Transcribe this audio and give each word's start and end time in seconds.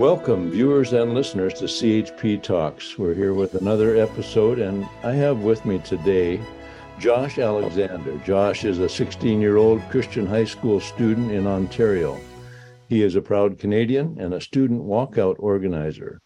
Welcome, 0.00 0.50
viewers 0.50 0.94
and 0.94 1.12
listeners, 1.12 1.52
to 1.58 1.66
CHP 1.66 2.42
Talks. 2.42 2.96
We're 2.96 3.12
here 3.12 3.34
with 3.34 3.52
another 3.52 3.96
episode, 3.98 4.58
and 4.58 4.88
I 5.04 5.12
have 5.12 5.40
with 5.40 5.66
me 5.66 5.78
today 5.80 6.40
Josh 6.98 7.38
Alexander. 7.38 8.16
Josh 8.24 8.64
is 8.64 8.78
a 8.78 8.88
16 8.88 9.42
year 9.42 9.58
old 9.58 9.82
Christian 9.90 10.24
high 10.24 10.46
school 10.46 10.80
student 10.80 11.30
in 11.32 11.46
Ontario. 11.46 12.18
He 12.88 13.02
is 13.02 13.14
a 13.14 13.20
proud 13.20 13.58
Canadian 13.58 14.18
and 14.18 14.32
a 14.32 14.40
student 14.40 14.84
walkout 14.84 15.36
organizer. 15.38 16.22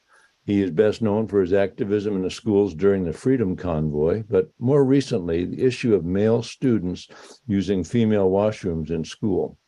He 0.47 0.63
is 0.63 0.71
best 0.71 1.03
known 1.03 1.27
for 1.27 1.41
his 1.41 1.53
activism 1.53 2.15
in 2.15 2.23
the 2.23 2.31
schools 2.31 2.75
during 2.77 3.03
the 3.03 3.13
Freedom 3.13 3.57
Convoy, 3.57 4.23
but 4.31 4.51
more 4.61 4.85
recently, 4.85 5.47
the 5.47 5.65
issue 5.65 5.97
of 5.97 6.05
male 6.05 6.45
students 6.45 7.09
using 7.49 7.83
female 7.83 8.31
washrooms 8.31 8.93
in 8.93 9.03
school. 9.03 9.59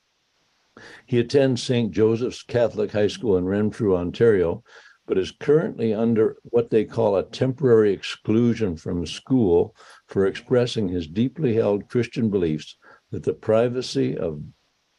He 1.06 1.18
attends 1.18 1.62
St. 1.62 1.90
Joseph's 1.90 2.42
Catholic 2.42 2.92
High 2.92 3.06
School 3.06 3.36
in 3.36 3.46
Renfrew, 3.46 3.96
Ontario, 3.96 4.62
but 5.06 5.18
is 5.18 5.30
currently 5.30 5.94
under 5.94 6.36
what 6.44 6.70
they 6.70 6.84
call 6.84 7.16
a 7.16 7.22
temporary 7.22 7.92
exclusion 7.92 8.76
from 8.76 9.06
school 9.06 9.74
for 10.06 10.26
expressing 10.26 10.88
his 10.88 11.06
deeply 11.06 11.54
held 11.54 11.88
Christian 11.88 12.28
beliefs 12.28 12.76
that 13.10 13.22
the 13.22 13.32
privacy 13.32 14.18
of 14.18 14.42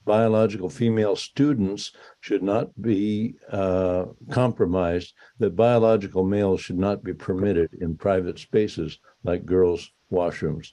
biological 0.06 0.70
female 0.70 1.16
students 1.16 1.92
should 2.22 2.42
not 2.42 2.82
be 2.82 3.36
uh, 3.52 4.06
compromised, 4.32 5.14
that 5.38 5.56
biological 5.56 6.24
males 6.24 6.62
should 6.62 6.80
not 6.80 7.04
be 7.04 7.14
permitted 7.14 7.70
in 7.82 7.98
private 7.98 8.40
spaces 8.40 8.98
like 9.24 9.46
girls' 9.46 9.92
washrooms. 10.12 10.72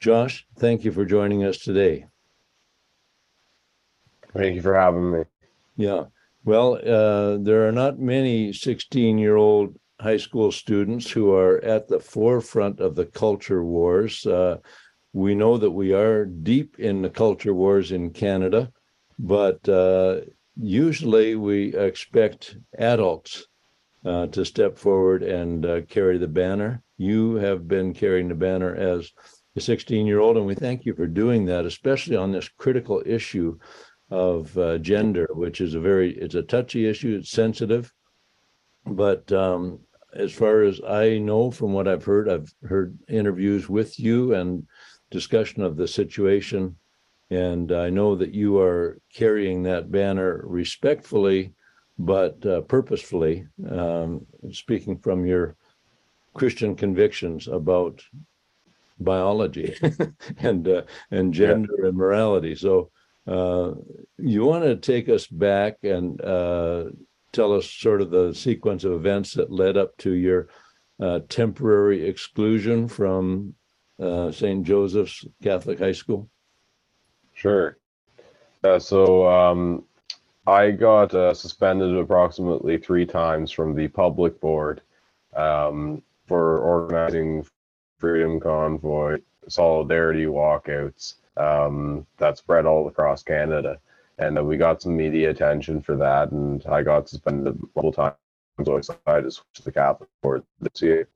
Josh, 0.00 0.46
thank 0.58 0.84
you 0.84 0.90
for 0.90 1.04
joining 1.04 1.44
us 1.44 1.58
today. 1.58 2.06
Thank 4.36 4.56
you 4.56 4.62
for 4.62 4.74
having 4.74 5.10
me. 5.10 5.24
Yeah. 5.76 6.04
Well, 6.44 6.74
uh, 6.74 7.38
there 7.38 7.66
are 7.66 7.72
not 7.72 7.98
many 7.98 8.52
16 8.52 9.18
year 9.18 9.36
old 9.36 9.76
high 10.00 10.18
school 10.18 10.52
students 10.52 11.10
who 11.10 11.32
are 11.32 11.58
at 11.64 11.88
the 11.88 11.98
forefront 11.98 12.80
of 12.80 12.94
the 12.94 13.06
culture 13.06 13.64
wars. 13.64 14.26
Uh, 14.26 14.58
we 15.12 15.34
know 15.34 15.56
that 15.56 15.70
we 15.70 15.94
are 15.94 16.26
deep 16.26 16.78
in 16.78 17.02
the 17.02 17.10
culture 17.10 17.54
wars 17.54 17.92
in 17.92 18.10
Canada, 18.10 18.70
but 19.18 19.66
uh, 19.68 20.20
usually 20.60 21.34
we 21.34 21.74
expect 21.74 22.58
adults 22.78 23.46
uh, 24.04 24.26
to 24.26 24.44
step 24.44 24.76
forward 24.76 25.22
and 25.22 25.64
uh, 25.64 25.80
carry 25.82 26.18
the 26.18 26.28
banner. 26.28 26.82
You 26.98 27.34
have 27.36 27.66
been 27.66 27.94
carrying 27.94 28.28
the 28.28 28.34
banner 28.34 28.74
as 28.74 29.10
a 29.56 29.60
16 29.60 30.06
year 30.06 30.20
old, 30.20 30.36
and 30.36 30.46
we 30.46 30.54
thank 30.54 30.84
you 30.84 30.94
for 30.94 31.06
doing 31.06 31.46
that, 31.46 31.64
especially 31.64 32.16
on 32.16 32.30
this 32.30 32.48
critical 32.48 33.02
issue 33.06 33.58
of 34.10 34.56
uh, 34.56 34.78
gender, 34.78 35.28
which 35.32 35.60
is 35.60 35.74
a 35.74 35.80
very 35.80 36.16
it's 36.16 36.34
a 36.34 36.42
touchy 36.42 36.86
issue. 36.86 37.16
It's 37.18 37.30
sensitive, 37.30 37.92
but 38.86 39.30
um, 39.32 39.80
as 40.14 40.32
far 40.32 40.62
as 40.62 40.80
I 40.86 41.18
know 41.18 41.50
from 41.50 41.72
what 41.72 41.88
I've 41.88 42.04
heard, 42.04 42.28
I've 42.28 42.52
heard 42.64 42.98
interviews 43.08 43.68
with 43.68 43.98
you 43.98 44.34
and 44.34 44.66
discussion 45.10 45.62
of 45.62 45.76
the 45.76 45.88
situation, 45.88 46.76
and 47.30 47.72
I 47.72 47.90
know 47.90 48.14
that 48.16 48.32
you 48.32 48.58
are 48.58 48.98
carrying 49.12 49.62
that 49.64 49.90
banner 49.90 50.42
respectfully, 50.44 51.52
but 51.98 52.44
uh, 52.46 52.60
purposefully, 52.62 53.46
um, 53.70 54.24
speaking 54.52 54.98
from 54.98 55.26
your 55.26 55.56
Christian 56.34 56.76
convictions 56.76 57.48
about 57.48 58.02
biology 59.00 59.74
and 60.38 60.68
uh, 60.68 60.82
and 61.10 61.34
gender 61.34 61.74
yeah. 61.80 61.88
and 61.88 61.96
morality. 61.96 62.54
So 62.54 62.90
uh, 63.26 63.72
you 64.18 64.44
want 64.44 64.64
to 64.64 64.76
take 64.76 65.08
us 65.08 65.26
back 65.26 65.78
and 65.82 66.20
uh, 66.22 66.84
tell 67.32 67.52
us 67.52 67.68
sort 67.68 68.00
of 68.00 68.10
the 68.10 68.32
sequence 68.32 68.84
of 68.84 68.92
events 68.92 69.34
that 69.34 69.50
led 69.50 69.76
up 69.76 69.96
to 69.98 70.12
your 70.12 70.48
uh, 71.00 71.20
temporary 71.28 72.06
exclusion 72.06 72.88
from 72.88 73.54
uh, 74.00 74.30
St. 74.30 74.64
Joseph's 74.64 75.26
Catholic 75.42 75.78
High 75.78 75.92
School? 75.92 76.28
Sure. 77.34 77.78
Uh, 78.64 78.78
so 78.78 79.28
um, 79.28 79.84
I 80.46 80.70
got 80.70 81.10
suspended 81.36 81.96
approximately 81.96 82.78
three 82.78 83.06
times 83.06 83.50
from 83.50 83.74
the 83.74 83.88
public 83.88 84.40
board 84.40 84.82
um, 85.34 86.02
for 86.26 86.58
organizing 86.58 87.46
Freedom 87.98 88.38
Convoy 88.40 89.18
solidarity 89.48 90.26
walkouts 90.26 91.14
um, 91.36 92.06
that 92.18 92.38
spread 92.38 92.66
all 92.66 92.88
across 92.88 93.22
Canada. 93.22 93.78
And 94.18 94.38
uh, 94.38 94.44
we 94.44 94.56
got 94.56 94.80
some 94.80 94.96
media 94.96 95.30
attention 95.30 95.82
for 95.82 95.96
that, 95.96 96.30
and 96.30 96.64
I 96.66 96.82
got 96.82 97.08
suspended 97.08 97.58
multiple 97.74 97.92
times. 97.92 98.16
So 98.64 98.76
excited 98.76 99.24
to 99.24 99.30
switch 99.30 99.46
to 99.56 99.64
the 99.64 99.72
Catholic 99.72 100.08
board 100.22 100.42
this 100.60 100.80
year. 100.80 101.08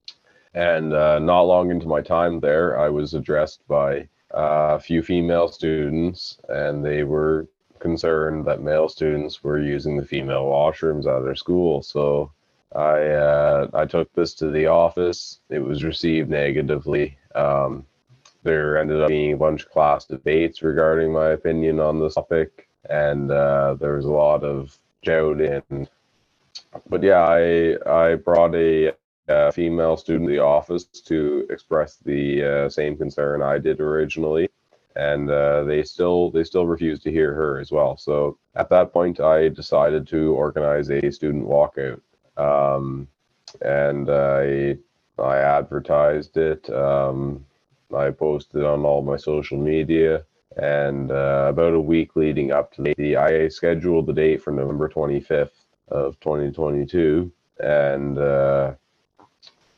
And 0.52 0.92
uh, 0.92 1.18
not 1.18 1.42
long 1.42 1.70
into 1.70 1.88
my 1.88 2.02
time 2.02 2.40
there, 2.40 2.78
I 2.78 2.90
was 2.90 3.14
addressed 3.14 3.66
by 3.66 4.08
uh, 4.34 4.76
a 4.76 4.80
few 4.80 5.02
female 5.02 5.48
students, 5.48 6.38
and 6.50 6.84
they 6.84 7.04
were 7.04 7.48
concerned 7.78 8.44
that 8.44 8.62
male 8.62 8.90
students 8.90 9.42
were 9.42 9.58
using 9.58 9.96
the 9.96 10.04
female 10.04 10.44
washrooms 10.44 11.06
at 11.06 11.24
their 11.24 11.34
school. 11.34 11.82
So 11.82 12.30
I 12.74 13.00
uh, 13.06 13.68
I 13.72 13.86
took 13.86 14.12
this 14.12 14.34
to 14.34 14.50
the 14.50 14.66
office. 14.66 15.40
It 15.48 15.60
was 15.60 15.82
received 15.82 16.28
negatively. 16.28 17.16
Um, 17.34 17.86
there 18.42 18.78
ended 18.78 19.02
up 19.02 19.08
being 19.08 19.34
a 19.34 19.36
bunch 19.36 19.64
of 19.64 19.70
class 19.70 20.06
debates 20.06 20.62
regarding 20.62 21.12
my 21.12 21.30
opinion 21.30 21.78
on 21.80 22.00
this 22.00 22.14
topic, 22.14 22.68
and 22.88 23.30
uh, 23.30 23.74
there 23.74 23.96
was 23.96 24.06
a 24.06 24.10
lot 24.10 24.44
of 24.44 24.78
doubting. 25.04 25.88
But 26.88 27.02
yeah, 27.02 27.22
I 27.22 27.76
I 27.86 28.14
brought 28.14 28.54
a, 28.54 28.92
a, 29.28 29.52
female 29.52 29.96
student 29.96 30.28
to 30.28 30.32
the 30.32 30.42
office 30.42 30.84
to 30.84 31.46
express 31.50 31.96
the 31.96 32.44
uh, 32.44 32.68
same 32.68 32.96
concern 32.96 33.42
I 33.42 33.58
did 33.58 33.80
originally, 33.80 34.48
and 34.96 35.30
uh, 35.30 35.64
they 35.64 35.82
still 35.82 36.30
they 36.30 36.44
still 36.44 36.66
refused 36.66 37.02
to 37.02 37.10
hear 37.10 37.34
her 37.34 37.58
as 37.58 37.70
well. 37.70 37.96
So 37.96 38.38
at 38.54 38.70
that 38.70 38.92
point, 38.92 39.20
I 39.20 39.48
decided 39.48 40.06
to 40.08 40.32
organize 40.32 40.90
a 40.90 41.10
student 41.10 41.46
walkout, 41.46 42.00
um, 42.38 43.06
and 43.60 44.08
I 44.08 44.78
I 45.18 45.36
advertised 45.36 46.38
it. 46.38 46.70
Um, 46.70 47.44
I 47.94 48.10
posted 48.10 48.64
on 48.64 48.84
all 48.84 49.02
my 49.02 49.16
social 49.16 49.58
media. 49.58 50.24
And 50.56 51.10
uh, 51.10 51.46
about 51.48 51.74
a 51.74 51.80
week 51.80 52.16
leading 52.16 52.50
up 52.50 52.72
to 52.74 52.82
the, 52.82 53.16
I 53.16 53.48
scheduled 53.48 54.06
the 54.06 54.12
date 54.12 54.42
for 54.42 54.50
November 54.50 54.88
25th 54.88 55.50
of 55.88 56.18
2022. 56.20 57.30
And 57.60 58.18
uh, 58.18 58.74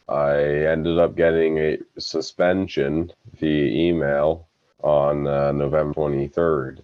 I 0.08 0.36
ended 0.40 0.98
up 0.98 1.14
getting 1.16 1.58
a 1.58 1.78
suspension 1.98 3.12
via 3.38 3.66
email 3.66 4.48
on 4.82 5.26
uh, 5.26 5.52
November 5.52 5.94
23rd. 5.94 6.80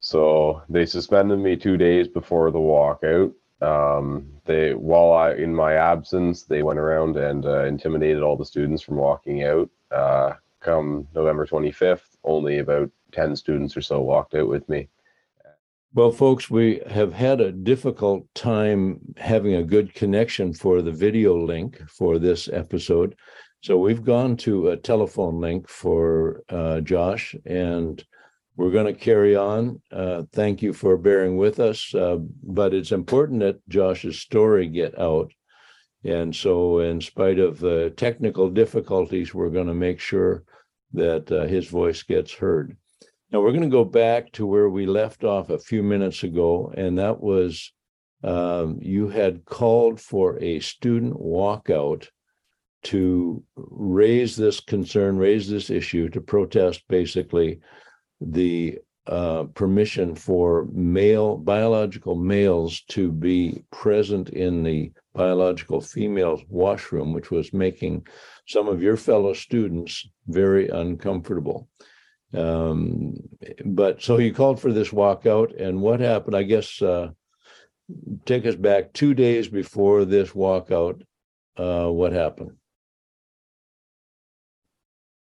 So 0.00 0.62
they 0.68 0.86
suspended 0.86 1.38
me 1.38 1.56
two 1.56 1.76
days 1.76 2.08
before 2.08 2.50
the 2.50 2.58
walkout. 2.58 3.32
Um, 3.60 4.30
they, 4.44 4.74
while 4.74 5.12
I 5.12 5.32
in 5.32 5.54
my 5.54 5.74
absence, 5.74 6.44
they 6.44 6.62
went 6.62 6.78
around 6.78 7.16
and 7.16 7.44
uh, 7.44 7.64
intimidated 7.64 8.22
all 8.22 8.36
the 8.36 8.44
students 8.44 8.82
from 8.82 8.96
walking 8.96 9.42
out. 9.42 9.68
Uh, 9.90 10.34
come 10.60 11.06
November 11.14 11.46
25th, 11.46 12.16
only 12.24 12.58
about 12.58 12.90
10 13.12 13.36
students 13.36 13.76
or 13.76 13.80
so 13.80 14.00
walked 14.00 14.34
out 14.34 14.48
with 14.48 14.68
me. 14.68 14.88
Well, 15.94 16.10
folks, 16.10 16.50
we 16.50 16.82
have 16.88 17.14
had 17.14 17.40
a 17.40 17.50
difficult 17.50 18.26
time 18.34 19.00
having 19.16 19.54
a 19.54 19.62
good 19.62 19.94
connection 19.94 20.52
for 20.52 20.82
the 20.82 20.92
video 20.92 21.36
link 21.36 21.80
for 21.88 22.18
this 22.18 22.48
episode. 22.48 23.16
So 23.62 23.78
we've 23.78 24.04
gone 24.04 24.36
to 24.38 24.68
a 24.68 24.76
telephone 24.76 25.40
link 25.40 25.68
for 25.68 26.42
uh, 26.50 26.80
Josh, 26.82 27.34
and 27.46 28.04
we're 28.58 28.72
going 28.72 28.92
to 28.92 29.00
carry 29.00 29.36
on. 29.36 29.80
Uh, 29.92 30.24
thank 30.32 30.62
you 30.62 30.72
for 30.72 30.98
bearing 30.98 31.36
with 31.36 31.60
us. 31.60 31.94
Uh, 31.94 32.16
but 32.42 32.74
it's 32.74 32.90
important 32.90 33.38
that 33.38 33.66
Josh's 33.68 34.20
story 34.20 34.66
get 34.66 34.98
out. 34.98 35.30
And 36.04 36.34
so, 36.34 36.80
in 36.80 37.00
spite 37.00 37.38
of 37.38 37.60
the 37.60 37.90
technical 37.96 38.50
difficulties, 38.50 39.32
we're 39.32 39.50
going 39.50 39.68
to 39.68 39.74
make 39.74 40.00
sure 40.00 40.42
that 40.92 41.30
uh, 41.30 41.46
his 41.46 41.68
voice 41.68 42.02
gets 42.02 42.32
heard. 42.32 42.76
Now, 43.30 43.40
we're 43.40 43.52
going 43.52 43.62
to 43.62 43.68
go 43.68 43.84
back 43.84 44.32
to 44.32 44.46
where 44.46 44.68
we 44.68 44.86
left 44.86 45.22
off 45.22 45.50
a 45.50 45.58
few 45.58 45.84
minutes 45.84 46.24
ago, 46.24 46.72
and 46.76 46.98
that 46.98 47.20
was 47.20 47.72
um, 48.24 48.78
you 48.82 49.08
had 49.08 49.44
called 49.44 50.00
for 50.00 50.36
a 50.42 50.58
student 50.58 51.14
walkout 51.14 52.08
to 52.84 53.42
raise 53.56 54.34
this 54.34 54.58
concern, 54.58 55.16
raise 55.16 55.48
this 55.48 55.70
issue, 55.70 56.08
to 56.08 56.20
protest 56.20 56.82
basically 56.88 57.60
the 58.20 58.78
uh, 59.08 59.44
permission 59.54 60.14
for 60.14 60.66
male 60.70 61.38
biological 61.38 62.14
males 62.14 62.82
to 62.88 63.10
be 63.10 63.64
present 63.72 64.28
in 64.28 64.62
the 64.62 64.92
biological 65.14 65.80
female's 65.80 66.42
washroom, 66.50 67.14
which 67.14 67.30
was 67.30 67.54
making 67.54 68.06
some 68.46 68.68
of 68.68 68.82
your 68.82 68.98
fellow 68.98 69.32
students 69.32 70.06
very 70.26 70.68
uncomfortable. 70.68 71.70
Um, 72.34 73.14
but 73.64 74.02
so 74.02 74.18
you 74.18 74.34
called 74.34 74.60
for 74.60 74.72
this 74.74 74.90
walkout, 74.90 75.58
and 75.58 75.80
what 75.80 76.00
happened? 76.00 76.36
I 76.36 76.42
guess 76.42 76.82
uh, 76.82 77.08
take 78.26 78.44
us 78.44 78.56
back 78.56 78.92
two 78.92 79.14
days 79.14 79.48
before 79.48 80.04
this 80.04 80.32
walkout. 80.32 81.00
Uh, 81.56 81.88
what 81.88 82.12
happened? 82.12 82.57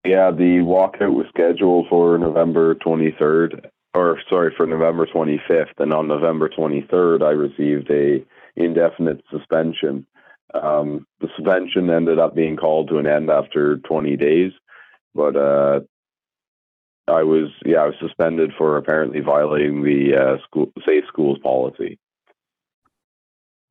Yeah, 0.05 0.31
the 0.31 0.61
walkout 0.65 1.15
was 1.15 1.27
scheduled 1.29 1.89
for 1.89 2.17
November 2.17 2.75
23rd, 2.75 3.69
or 3.95 4.19
sorry, 4.31 4.53
for 4.57 4.67
November 4.67 5.07
25th, 5.07 5.79
and 5.79 5.93
on 5.93 6.09
November 6.09 6.49
23rd, 6.49 7.23
I 7.23 7.31
received 7.33 7.91
a 7.91 8.25
indefinite 8.57 9.23
suspension. 9.31 10.07
Um, 10.55 11.07
the 11.21 11.29
suspension 11.37 11.91
ended 11.91 12.19
up 12.19 12.35
being 12.35 12.57
called 12.57 12.89
to 12.89 12.99
an 12.99 13.07
end 13.07 13.31
after 13.31 13.77
20 13.77 14.17
days, 14.17 14.53
but 15.15 15.37
uh, 15.37 15.81
I 17.07 17.23
was 17.23 17.51
yeah 17.65 17.79
I 17.79 17.87
was 17.87 17.95
suspended 18.01 18.53
for 18.57 18.77
apparently 18.77 19.21
violating 19.21 19.83
the 19.83 20.17
uh, 20.17 20.43
school 20.45 20.73
safe 20.87 21.05
schools 21.09 21.39
policy. 21.43 21.99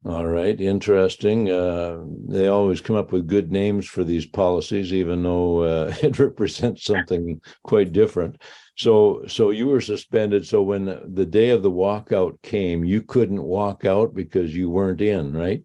All 0.06 0.26
right, 0.26 0.60
interesting. 0.60 1.52
Uh, 1.52 2.04
they 2.28 2.48
always 2.48 2.80
come 2.80 2.96
up 2.96 3.12
with 3.12 3.28
good 3.28 3.52
names 3.52 3.86
for 3.86 4.06
these 4.06 4.26
policies, 4.26 4.94
even 4.94 5.24
though 5.24 5.64
uh, 5.64 5.94
it 6.02 6.20
represents 6.20 6.86
something 6.86 7.42
quite 7.64 7.92
different. 7.92 8.42
So, 8.78 9.24
so 9.28 9.50
you 9.50 9.68
were 9.68 9.82
suspended. 9.82 10.48
So 10.48 10.62
when 10.62 10.86
the, 10.86 11.04
the 11.06 11.26
day 11.26 11.50
of 11.50 11.64
the 11.64 11.72
walkout 11.72 12.42
came, 12.44 12.86
you 12.86 13.02
couldn't 13.02 13.44
walk 13.44 13.84
out 13.84 14.16
because 14.16 14.56
you 14.56 14.70
weren't 14.70 15.02
in, 15.02 15.34
right? 15.34 15.64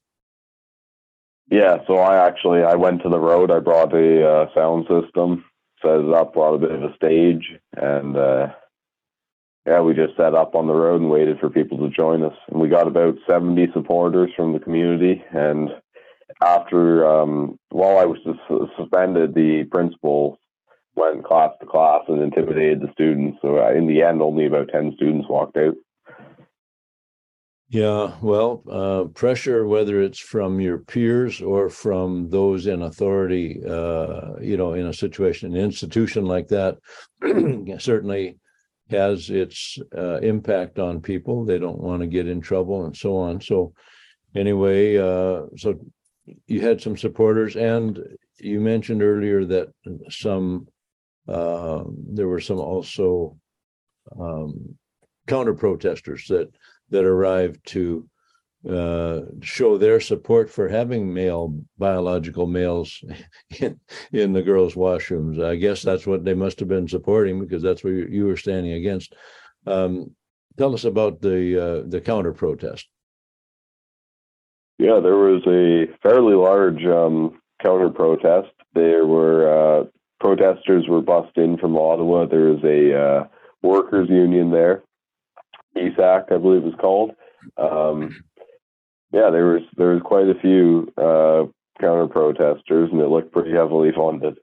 Yeah, 1.49 1.79
so 1.87 1.99
I 1.99 2.27
actually 2.27 2.65
I 2.65 2.75
went 2.75 3.03
to 3.03 3.09
the 3.09 3.21
road. 3.21 3.53
I 3.53 3.61
brought 3.61 3.95
a 3.95 4.29
uh, 4.29 4.47
sound 4.53 4.87
system, 4.89 5.45
set 5.81 6.01
it 6.01 6.13
up, 6.13 6.35
brought 6.35 6.55
a 6.55 6.59
bit 6.59 6.73
of 6.73 6.83
a 6.83 6.95
stage, 6.97 7.53
and 7.77 8.17
uh, 8.17 8.49
yeah, 9.67 9.81
we 9.81 9.95
just 9.95 10.17
set 10.17 10.35
up 10.35 10.55
on 10.55 10.67
the 10.67 10.75
road 10.75 11.01
and 11.01 11.11
waited 11.11 11.39
for 11.41 11.49
people 11.49 11.79
to 11.79 11.95
join 11.95 12.23
us. 12.23 12.37
And 12.49 12.61
we 12.61 12.69
got 12.69 12.87
about 12.87 13.17
70 13.29 13.69
supporters 13.73 14.31
from 14.37 14.53
the 14.53 14.59
community. 14.59 15.25
And 15.33 15.71
after, 16.43 17.07
um, 17.07 17.59
while 17.71 17.99
I 17.99 18.05
was 18.05 18.19
suspended, 18.77 19.35
the 19.35 19.65
principal 19.71 20.39
went 20.97 21.25
class 21.25 21.51
to 21.61 21.67
class 21.67 22.03
and 22.09 22.23
intimidated 22.23 22.83
the 22.83 22.93
students. 22.93 23.39
So 23.41 23.59
uh, 23.59 23.73
in 23.73 23.87
the 23.87 24.03
end, 24.03 24.21
only 24.21 24.47
about 24.47 24.69
10 24.69 24.93
students 24.97 25.29
walked 25.29 25.57
out. 25.57 25.75
Yeah, 27.71 28.13
well, 28.21 28.63
uh, 28.71 29.05
pressure, 29.15 29.67
whether 29.67 30.01
it's 30.01 30.21
from 30.21 30.61
your 30.61 30.79
peers 30.79 31.41
or 31.41 31.71
from 31.71 32.29
those 32.29 32.67
in 32.67 32.83
authority, 32.83 33.63
uh, 33.67 34.35
you 34.41 34.57
know, 34.57 34.75
in 34.75 34.87
a 34.87 34.93
situation, 34.93 35.57
an 35.57 35.61
institution 35.61 36.27
like 36.27 36.49
that, 36.49 36.79
certainly 37.81 38.37
has 38.91 39.31
its 39.31 39.79
uh, 39.97 40.19
impact 40.19 40.79
on 40.79 41.01
people. 41.01 41.45
They 41.45 41.59
don't 41.59 41.81
want 41.81 42.03
to 42.03 42.07
get 42.07 42.29
in 42.29 42.41
trouble 42.41 42.85
and 42.85 42.97
so 42.97 43.17
on. 43.17 43.41
So, 43.41 43.73
anyway, 44.35 44.99
uh, 44.99 45.47
so 45.57 45.81
you 46.47 46.61
had 46.61 46.81
some 46.81 46.97
supporters, 46.97 47.57
and 47.57 47.99
you 48.39 48.61
mentioned 48.61 49.03
earlier 49.03 49.45
that 49.47 49.69
some 50.11 50.67
uh, 51.29 51.85
there 52.13 52.29
were 52.29 52.41
some 52.41 52.59
also 52.59 53.37
um, 54.19 54.77
counter 55.27 55.55
protesters 55.55 56.27
that 56.29 56.49
that 56.91 57.05
arrived 57.05 57.61
to 57.67 58.07
uh, 58.69 59.21
show 59.43 59.77
their 59.77 60.01
support 60.01 60.51
for 60.51 60.69
having 60.69 61.13
male 61.13 61.55
biological 61.79 62.47
males 62.47 63.05
in, 63.61 63.79
in 64.13 64.33
the 64.33 64.43
girls' 64.43 64.75
washrooms. 64.75 65.43
I 65.43 65.57
guess 65.57 65.83
that's 65.83 66.07
what 66.07 66.25
they 66.25 66.35
must 66.35 66.61
have 66.61 66.69
been 66.69 66.89
supporting 66.89 67.41
because 67.41 67.63
that's 67.63 67.85
what 67.85 67.91
you, 67.91 68.27
were 68.27 68.37
standing 68.37 68.73
against. 68.73 69.15
Um, 69.67 70.13
tell 70.57 70.75
us 70.75 70.85
about 70.85 71.21
the 71.21 71.63
uh, 71.63 71.89
the 71.89 72.01
counter 72.01 72.33
protest. 72.33 72.89
Yeah, 74.79 75.01
there 75.01 75.17
was 75.17 75.43
a 75.47 75.87
fairly 76.03 76.35
large 76.35 76.85
um, 76.85 77.41
counter 77.63 77.91
protest. 77.91 78.53
There 78.75 79.07
were 79.07 79.83
uh, 79.83 79.85
protesters 80.21 80.89
were 80.89 81.03
bussed 81.03 81.37
in 81.37 81.59
from 81.59 81.77
Ottawa. 81.77 82.27
There 82.27 82.51
was 82.53 82.65
a 82.65 82.99
uh, 82.99 83.25
workers' 83.63 84.09
union 84.09 84.51
there, 84.51 84.83
ESAC, 85.77 86.33
I 86.33 86.39
believe 86.39 86.63
it 86.63 86.67
was 86.67 86.75
called. 86.81 87.13
Um, 87.57 88.25
yeah, 89.15 89.31
there 89.31 89.47
was 89.47 89.63
there 89.77 89.91
was 89.91 90.03
quite 90.03 90.29
a 90.29 90.35
few 90.41 90.93
uh, 90.97 91.45
counter 91.81 92.09
protesters, 92.09 92.91
and 92.91 93.01
it 93.01 93.07
looked 93.07 93.33
pretty 93.33 93.53
heavily 93.53 93.93
funded. 93.95 94.39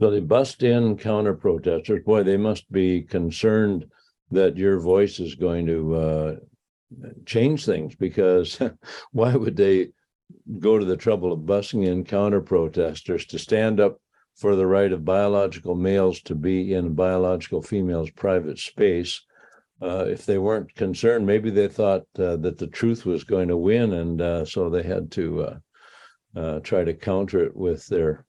So 0.00 0.10
they 0.10 0.20
bussed 0.20 0.64
in 0.64 0.96
counter 0.96 1.34
protesters. 1.34 2.04
Boy, 2.04 2.24
they 2.24 2.36
must 2.36 2.70
be 2.72 3.02
concerned 3.02 3.86
that 4.32 4.56
your 4.56 4.80
voice 4.80 5.20
is 5.20 5.36
going 5.36 5.66
to 5.66 5.94
uh, 5.94 6.36
change 7.24 7.64
things 7.64 7.94
because 7.94 8.58
why 9.12 9.36
would 9.36 9.56
they 9.56 9.90
go 10.58 10.78
to 10.78 10.84
the 10.84 10.96
trouble 10.96 11.32
of 11.32 11.46
busting 11.46 11.84
in 11.84 12.04
counter 12.04 12.40
protesters 12.40 13.24
to 13.26 13.38
stand 13.38 13.78
up 13.78 14.00
for 14.34 14.56
the 14.56 14.66
right 14.66 14.92
of 14.92 15.04
biological 15.04 15.76
males 15.76 16.20
to 16.22 16.34
be 16.34 16.74
in 16.74 16.94
biological 16.94 17.62
females' 17.62 18.10
private 18.10 18.58
space? 18.58 19.22
Uh, 19.80 20.04
if 20.08 20.26
they 20.26 20.38
weren't 20.38 20.74
concerned, 20.74 21.26
maybe 21.26 21.50
they 21.50 21.68
thought 21.68 22.02
uh, 22.18 22.36
that 22.36 22.58
the 22.58 22.66
truth 22.66 23.06
was 23.06 23.24
going 23.24 23.48
to 23.48 23.56
win, 23.56 23.92
and 23.92 24.20
uh, 24.20 24.44
so 24.44 24.68
they 24.68 24.82
had 24.82 25.10
to 25.12 25.42
uh, 25.42 25.58
uh, 26.36 26.60
try 26.60 26.84
to 26.84 26.94
counter 26.94 27.44
it 27.44 27.56
with 27.56 27.86
their 27.86 28.24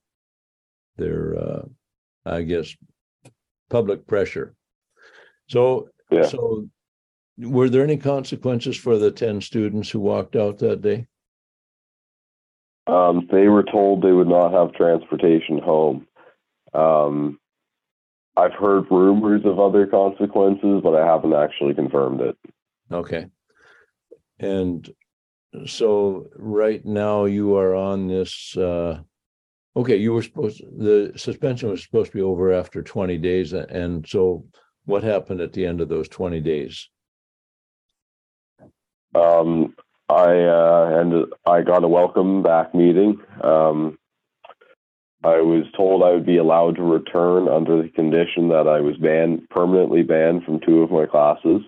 their, 0.97 1.37
uh, 1.37 1.61
I 2.25 2.41
guess, 2.41 2.75
public 3.69 4.05
pressure. 4.05 4.53
So, 5.47 5.89
Yeah. 6.11 6.23
so 6.23 6.67
were 7.37 7.69
there 7.69 7.83
any 7.83 7.97
consequences 7.97 8.75
for 8.75 8.97
the 8.97 9.11
ten 9.11 9.41
students 9.41 9.89
who 9.89 10.01
walked 10.01 10.35
out 10.35 10.57
that 10.59 10.81
day? 10.81 11.07
Um, 12.85 13.27
they 13.31 13.47
were 13.47 13.63
told 13.63 14.01
they 14.01 14.11
would 14.11 14.27
not 14.27 14.51
have 14.51 14.73
transportation 14.73 15.59
home. 15.59 16.07
Um, 16.73 17.39
I've 18.39 18.53
heard 18.53 18.85
rumors 18.89 19.43
of 19.45 19.59
other 19.59 19.85
consequences, 19.85 20.81
but 20.83 20.95
I 20.95 21.05
haven't 21.05 21.33
actually 21.33 21.73
confirmed 21.73 22.21
it. 22.21 22.37
Okay. 22.89 23.23
And 24.39 24.89
so 25.65 26.27
right 26.37 26.83
now 26.85 27.25
you 27.25 27.57
are 27.57 27.75
on 27.75 28.07
this, 28.07 28.55
uh, 28.55 29.01
okay, 29.75 29.97
you 29.97 30.13
were 30.13 30.23
supposed, 30.23 30.63
the 30.77 31.11
suspension 31.15 31.69
was 31.69 31.83
supposed 31.83 32.11
to 32.11 32.17
be 32.17 32.23
over 32.31 32.53
after 32.53 32.81
twenty 32.81 33.17
days, 33.17 33.53
and 33.53 34.07
so 34.07 34.45
what 34.85 35.03
happened 35.03 35.41
at 35.41 35.53
the 35.53 35.65
end 35.65 35.81
of 35.81 35.89
those 35.89 36.07
twenty 36.07 36.39
days? 36.39 36.89
Um, 39.13 39.75
I 40.07 40.29
uh, 40.59 40.97
ended, 41.01 41.29
I 41.45 41.61
got 41.61 41.83
a 41.83 41.87
welcome 41.87 42.41
back 42.41 42.73
meeting. 42.73 43.19
Um, 43.41 43.97
I 45.23 45.41
was 45.41 45.65
told 45.75 46.01
I 46.01 46.11
would 46.11 46.25
be 46.25 46.37
allowed 46.37 46.77
to 46.77 46.83
return 46.83 47.49
under 47.49 47.81
the 47.81 47.89
condition 47.89 48.49
that 48.49 48.67
I 48.67 48.79
was 48.79 48.95
banned, 48.97 49.49
permanently 49.49 50.01
banned 50.01 50.43
from 50.43 50.61
two 50.61 50.81
of 50.81 50.91
my 50.91 51.05
classes, 51.05 51.61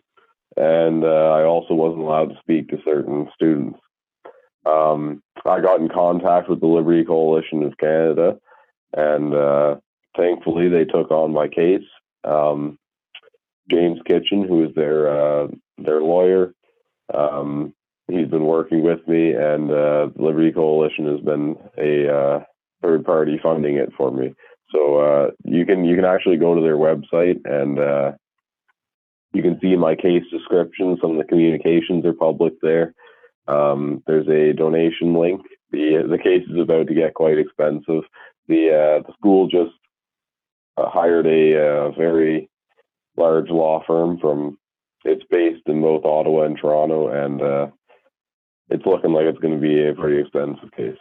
and 0.56 1.04
uh, 1.04 1.08
I 1.08 1.44
also 1.44 1.74
wasn't 1.74 2.02
allowed 2.02 2.30
to 2.30 2.40
speak 2.40 2.70
to 2.70 2.78
certain 2.86 3.28
students. 3.36 3.78
Um, 4.66 5.22
I 5.46 5.60
got 5.60 5.82
in 5.82 5.90
contact 5.90 6.50
with 6.50 6.62
the 6.62 6.68
Liberty 6.68 7.04
Coalition 7.04 7.64
of 7.64 7.78
Canada, 7.78 8.40
and 8.96 9.34
uh, 9.34 9.76
thankfully 10.16 10.70
they 10.70 10.86
took 10.86 11.12
on 11.12 11.34
my 11.34 11.50
case. 11.50 11.84
Um, 12.24 12.78
James 13.70 14.00
Kitchen, 14.08 14.48
who 14.48 14.66
is 14.66 14.76
their 14.76 15.10
uh, 15.10 15.48
their 15.78 16.02
lawyer, 16.02 16.54
um, 17.14 17.74
he's 18.08 18.28
been 18.28 18.46
working 18.46 18.82
with 18.82 19.06
me, 19.08 19.34
and 19.34 19.70
uh, 19.70 20.08
the 20.16 20.24
Liberty 20.24 20.52
Coalition 20.54 21.08
has 21.08 21.20
been 21.22 21.58
a 21.78 22.14
uh, 22.14 22.44
third 22.82 23.06
party 23.06 23.40
funding 23.42 23.76
it 23.78 23.92
for 23.98 24.12
me. 24.12 24.34
So 24.72 24.98
uh, 24.98 25.32
you 25.44 25.66
can 25.66 25.84
you 25.86 25.96
can 25.96 26.06
actually 26.06 26.38
go 26.38 26.56
to 26.56 26.62
their 26.62 26.78
website 26.78 27.42
and 27.46 27.80
uh, 27.80 28.12
you 29.34 29.42
can 29.42 29.60
see 29.62 29.76
my 29.76 29.96
case 29.96 30.24
description. 30.32 30.98
Some 31.02 31.12
of 31.12 31.18
the 31.18 31.24
communications 31.24 32.06
are 32.06 32.14
public 32.14 32.54
there. 32.62 32.94
Um, 33.48 34.04
there's 34.08 34.28
a 34.28 34.54
donation 34.54 35.14
link. 35.14 35.42
the 35.72 36.06
The 36.10 36.18
case 36.18 36.44
is 36.50 36.60
about 36.60 36.88
to 36.88 36.94
get 36.94 37.14
quite 37.14 37.38
expensive. 37.38 38.04
The 38.48 38.70
uh, 38.70 39.08
the 39.08 39.14
school 39.18 39.48
just 39.48 39.76
uh, 40.78 40.90
hired 40.90 41.28
a 41.28 41.58
uh, 41.58 41.92
very 41.92 42.50
large 43.18 43.50
law 43.50 43.84
firm 43.86 44.20
from. 44.20 44.58
It's 45.04 45.24
based 45.32 45.64
in 45.66 45.82
both 45.82 46.06
Ottawa 46.06 46.44
and 46.44 46.58
Toronto, 46.58 47.08
and 47.08 47.42
uh, 47.42 47.68
it's 48.70 48.86
looking 48.86 49.14
like 49.14 49.26
it's 49.26 49.40
going 49.40 49.56
to 49.56 49.60
be 49.60 49.88
a 49.88 49.96
pretty 49.96 50.22
expensive 50.22 50.72
case. 50.78 50.98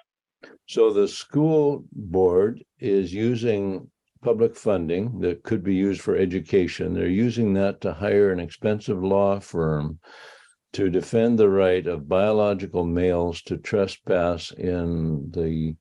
So 0.70 0.92
the 0.92 1.08
school 1.08 1.84
board 1.90 2.62
is 2.78 3.12
using 3.12 3.90
public 4.22 4.54
funding 4.54 5.18
that 5.18 5.42
could 5.42 5.64
be 5.64 5.74
used 5.74 6.00
for 6.00 6.14
education. 6.14 6.94
They're 6.94 7.08
using 7.08 7.54
that 7.54 7.80
to 7.80 7.92
hire 7.92 8.30
an 8.30 8.38
expensive 8.38 9.02
law 9.02 9.40
firm 9.40 9.98
to 10.74 10.88
defend 10.88 11.40
the 11.40 11.48
right 11.48 11.84
of 11.88 12.08
biological 12.08 12.84
males 12.84 13.42
to 13.46 13.56
trespass 13.56 14.52
in 14.52 15.32
the 15.32 15.74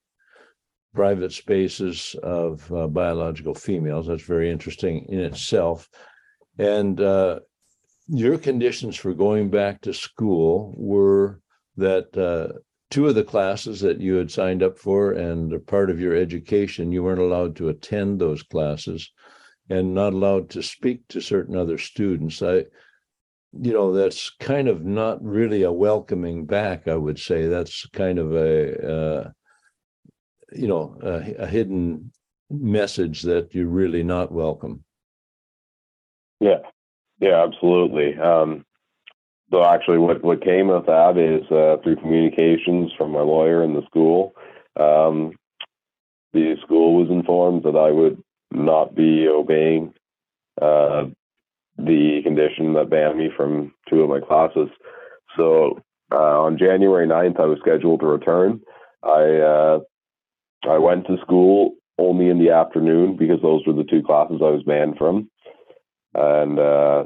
private 0.96 1.34
spaces 1.34 2.15
of 2.24 2.74
uh, 2.74 2.88
biological 2.88 3.53
females. 3.53 4.08
That's 4.08 4.24
very 4.24 4.50
interesting 4.50 5.05
in 5.08 5.19
itself. 5.19 5.88
And 6.58 7.00
uh, 7.00 7.41
your 8.08 8.39
conditions 8.39 8.96
for 8.96 9.13
going 9.13 9.51
back 9.51 9.81
to 9.81 9.93
school 9.93 10.74
were 10.75 11.41
that 11.77 12.17
uh, 12.17 12.58
two 12.89 13.08
of 13.08 13.15
the 13.15 13.24
classes 13.24 13.79
that 13.81 14.01
you 14.01 14.15
had 14.15 14.31
signed 14.31 14.63
up 14.63 14.77
for 14.77 15.13
and 15.13 15.53
a 15.53 15.60
part 15.60 15.89
of 15.89 16.00
your 16.00 16.15
education, 16.15 16.91
you 16.91 17.03
weren't 17.03 17.19
allowed 17.19 17.55
to 17.58 17.69
attend 17.69 18.19
those 18.19 18.43
classes 18.43 19.12
and 19.69 19.93
not 19.93 20.13
allowed 20.13 20.50
to 20.50 20.63
speak 20.63 21.08
to 21.10 21.22
certain 21.22 21.55
other 21.55 21.77
students. 21.77 22.41
I, 22.41 22.65
you 23.53 23.74
know, 23.74 23.93
that's 23.93 24.31
kind 24.39 24.67
of 24.67 24.84
not 24.84 25.24
really 25.24 25.63
a 25.63 25.72
welcoming 25.72 26.46
back, 26.46 26.88
I 26.88 26.96
would 26.96 27.19
say. 27.19 27.48
That's 27.48 27.86
kind 27.89 28.17
of 28.17 28.34
a, 28.34 28.93
uh, 28.93 29.29
you 30.51 30.67
know, 30.67 30.98
a, 31.03 31.43
a 31.43 31.48
hidden 31.48 32.12
message 32.50 33.22
that 33.24 33.53
you're 33.53 33.67
really 33.67 34.03
not 34.03 34.31
welcome. 34.31 34.84
Yeah, 36.39 36.60
yeah, 37.19 37.43
absolutely. 37.43 38.17
Um, 38.17 38.65
so 39.51 39.63
actually, 39.63 39.98
what 39.98 40.24
what 40.24 40.44
came 40.44 40.70
of 40.70 40.86
that 40.86 41.18
is 41.18 41.50
uh, 41.51 41.82
through 41.82 41.98
communications 41.98 42.91
from 42.98 43.12
my 43.12 43.22
lawyer 43.22 43.63
and 43.63 43.75
the 43.75 43.86
school. 43.88 44.34
Um, 44.79 45.34
the 46.34 46.56
school 46.63 46.96
was 46.96 47.10
informed 47.10 47.63
that 47.63 47.75
I 47.75 47.89
would 47.91 48.22
not 48.51 48.96
be 48.96 49.27
obeying 49.27 49.94
uh, 50.62 51.06
the 51.77 52.22
condition 52.24 52.74
that 52.74 52.89
banned 52.89 53.18
me 53.18 53.29
from 53.36 53.74
two 53.89 54.01
of 54.01 54.10
my 54.10 54.20
classes. 54.20 54.70
So 55.36 55.82
uh, 56.12 56.41
on 56.41 56.58
January 56.58 57.08
9th, 57.08 57.39
I 57.39 57.46
was 57.46 57.58
scheduled 57.62 58.01
to 58.01 58.06
return. 58.06 58.62
I 59.03 59.38
uh, 59.38 59.79
I 60.70 60.77
went 60.77 61.08
to 61.08 61.18
school 61.22 61.74
only 61.98 62.29
in 62.29 62.38
the 62.38 62.51
afternoon 62.51 63.18
because 63.18 63.41
those 63.41 63.65
were 63.65 63.74
the 63.74 63.84
two 63.84 64.03
classes 64.03 64.41
I 64.41 64.51
was 64.51 64.63
banned 64.63 64.98
from, 64.98 65.29
and 66.13 66.60
uh, 66.60 67.03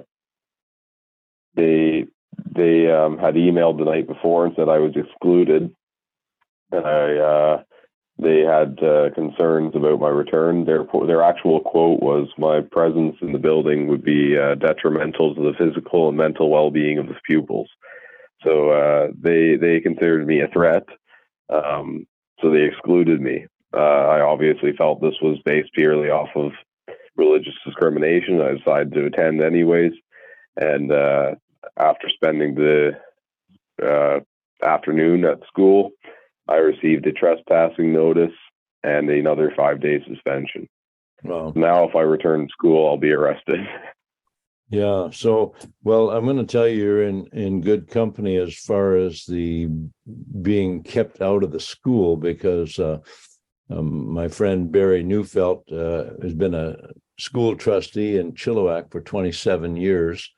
they 1.55 2.07
they 2.45 2.91
um, 2.91 3.17
had 3.17 3.35
emailed 3.35 3.77
the 3.77 3.85
night 3.85 4.07
before 4.07 4.45
and 4.45 4.55
said 4.55 4.69
I 4.69 4.79
was 4.79 4.93
excluded, 4.95 5.73
and 6.71 6.85
I 6.85 7.17
uh, 7.17 7.63
they 8.19 8.39
had 8.41 8.81
uh, 8.83 9.09
concerns 9.15 9.75
about 9.75 9.99
my 9.99 10.09
return. 10.09 10.65
Their 10.65 10.85
their 11.07 11.23
actual 11.23 11.59
quote 11.61 12.01
was, 12.01 12.27
"My 12.37 12.61
presence 12.61 13.15
in 13.21 13.31
the 13.31 13.39
building 13.39 13.87
would 13.87 14.03
be 14.03 14.37
uh, 14.37 14.55
detrimental 14.55 15.35
to 15.35 15.41
the 15.41 15.57
physical 15.57 16.09
and 16.09 16.17
mental 16.17 16.49
well 16.49 16.69
being 16.69 16.99
of 16.99 17.07
the 17.07 17.15
pupils." 17.25 17.69
So 18.43 18.69
uh, 18.69 19.07
they 19.19 19.55
they 19.55 19.79
considered 19.79 20.27
me 20.27 20.41
a 20.41 20.47
threat, 20.47 20.85
um, 21.49 22.05
so 22.41 22.51
they 22.51 22.63
excluded 22.63 23.21
me. 23.21 23.47
Uh, 23.73 23.77
I 23.77 24.21
obviously 24.21 24.73
felt 24.73 25.01
this 25.01 25.19
was 25.21 25.39
based 25.45 25.73
purely 25.73 26.09
off 26.09 26.29
of 26.35 26.51
religious 27.15 27.55
discrimination. 27.65 28.41
I 28.41 28.57
decided 28.57 28.93
to 28.93 29.05
attend 29.05 29.41
anyways, 29.41 29.93
and 30.57 30.91
uh, 30.91 31.35
after 31.77 32.09
spending 32.09 32.55
the 32.55 32.91
uh, 33.81 34.19
afternoon 34.65 35.25
at 35.25 35.45
school, 35.47 35.91
I 36.47 36.55
received 36.55 37.05
a 37.07 37.11
trespassing 37.11 37.93
notice 37.93 38.33
and 38.83 39.09
another 39.09 39.53
five 39.55 39.81
day 39.81 40.03
suspension. 40.07 40.67
Wow. 41.23 41.53
Now, 41.55 41.87
if 41.87 41.95
I 41.95 42.01
return 42.01 42.41
to 42.41 42.51
school, 42.51 42.87
I'll 42.87 42.97
be 42.97 43.11
arrested. 43.11 43.59
Yeah. 44.69 45.11
So, 45.11 45.53
well, 45.83 46.09
I'm 46.09 46.25
going 46.25 46.37
to 46.37 46.45
tell 46.45 46.67
you, 46.67 46.81
you're 46.81 47.03
in 47.03 47.27
in 47.27 47.61
good 47.61 47.87
company 47.87 48.37
as 48.37 48.55
far 48.55 48.95
as 48.95 49.23
the 49.25 49.69
being 50.41 50.81
kept 50.81 51.21
out 51.21 51.43
of 51.43 51.51
the 51.51 51.59
school 51.59 52.17
because 52.17 52.79
uh, 52.79 52.97
um, 53.69 54.11
my 54.11 54.27
friend 54.27 54.71
Barry 54.71 55.03
Neufeld 55.03 55.71
uh, 55.71 56.15
has 56.23 56.33
been 56.33 56.55
a 56.55 56.75
school 57.19 57.55
trustee 57.55 58.17
in 58.17 58.33
Chilliwack 58.33 58.91
for 58.91 59.01
27 59.01 59.75
years, 59.75 60.31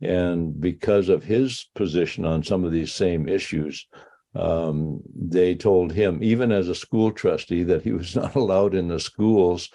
and 0.00 0.60
because 0.60 1.08
of 1.08 1.24
his 1.24 1.66
position 1.74 2.24
on 2.24 2.42
some 2.42 2.64
of 2.64 2.72
these 2.72 2.92
same 2.92 3.28
issues, 3.28 3.86
um, 4.34 5.00
they 5.14 5.54
told 5.54 5.92
him, 5.92 6.22
even 6.22 6.52
as 6.52 6.68
a 6.68 6.74
school 6.74 7.10
trustee, 7.10 7.64
that 7.64 7.82
he 7.82 7.92
was 7.92 8.14
not 8.22 8.34
allowed 8.34 8.74
in 8.74 8.88
the 8.88 9.00
schools 9.00 9.70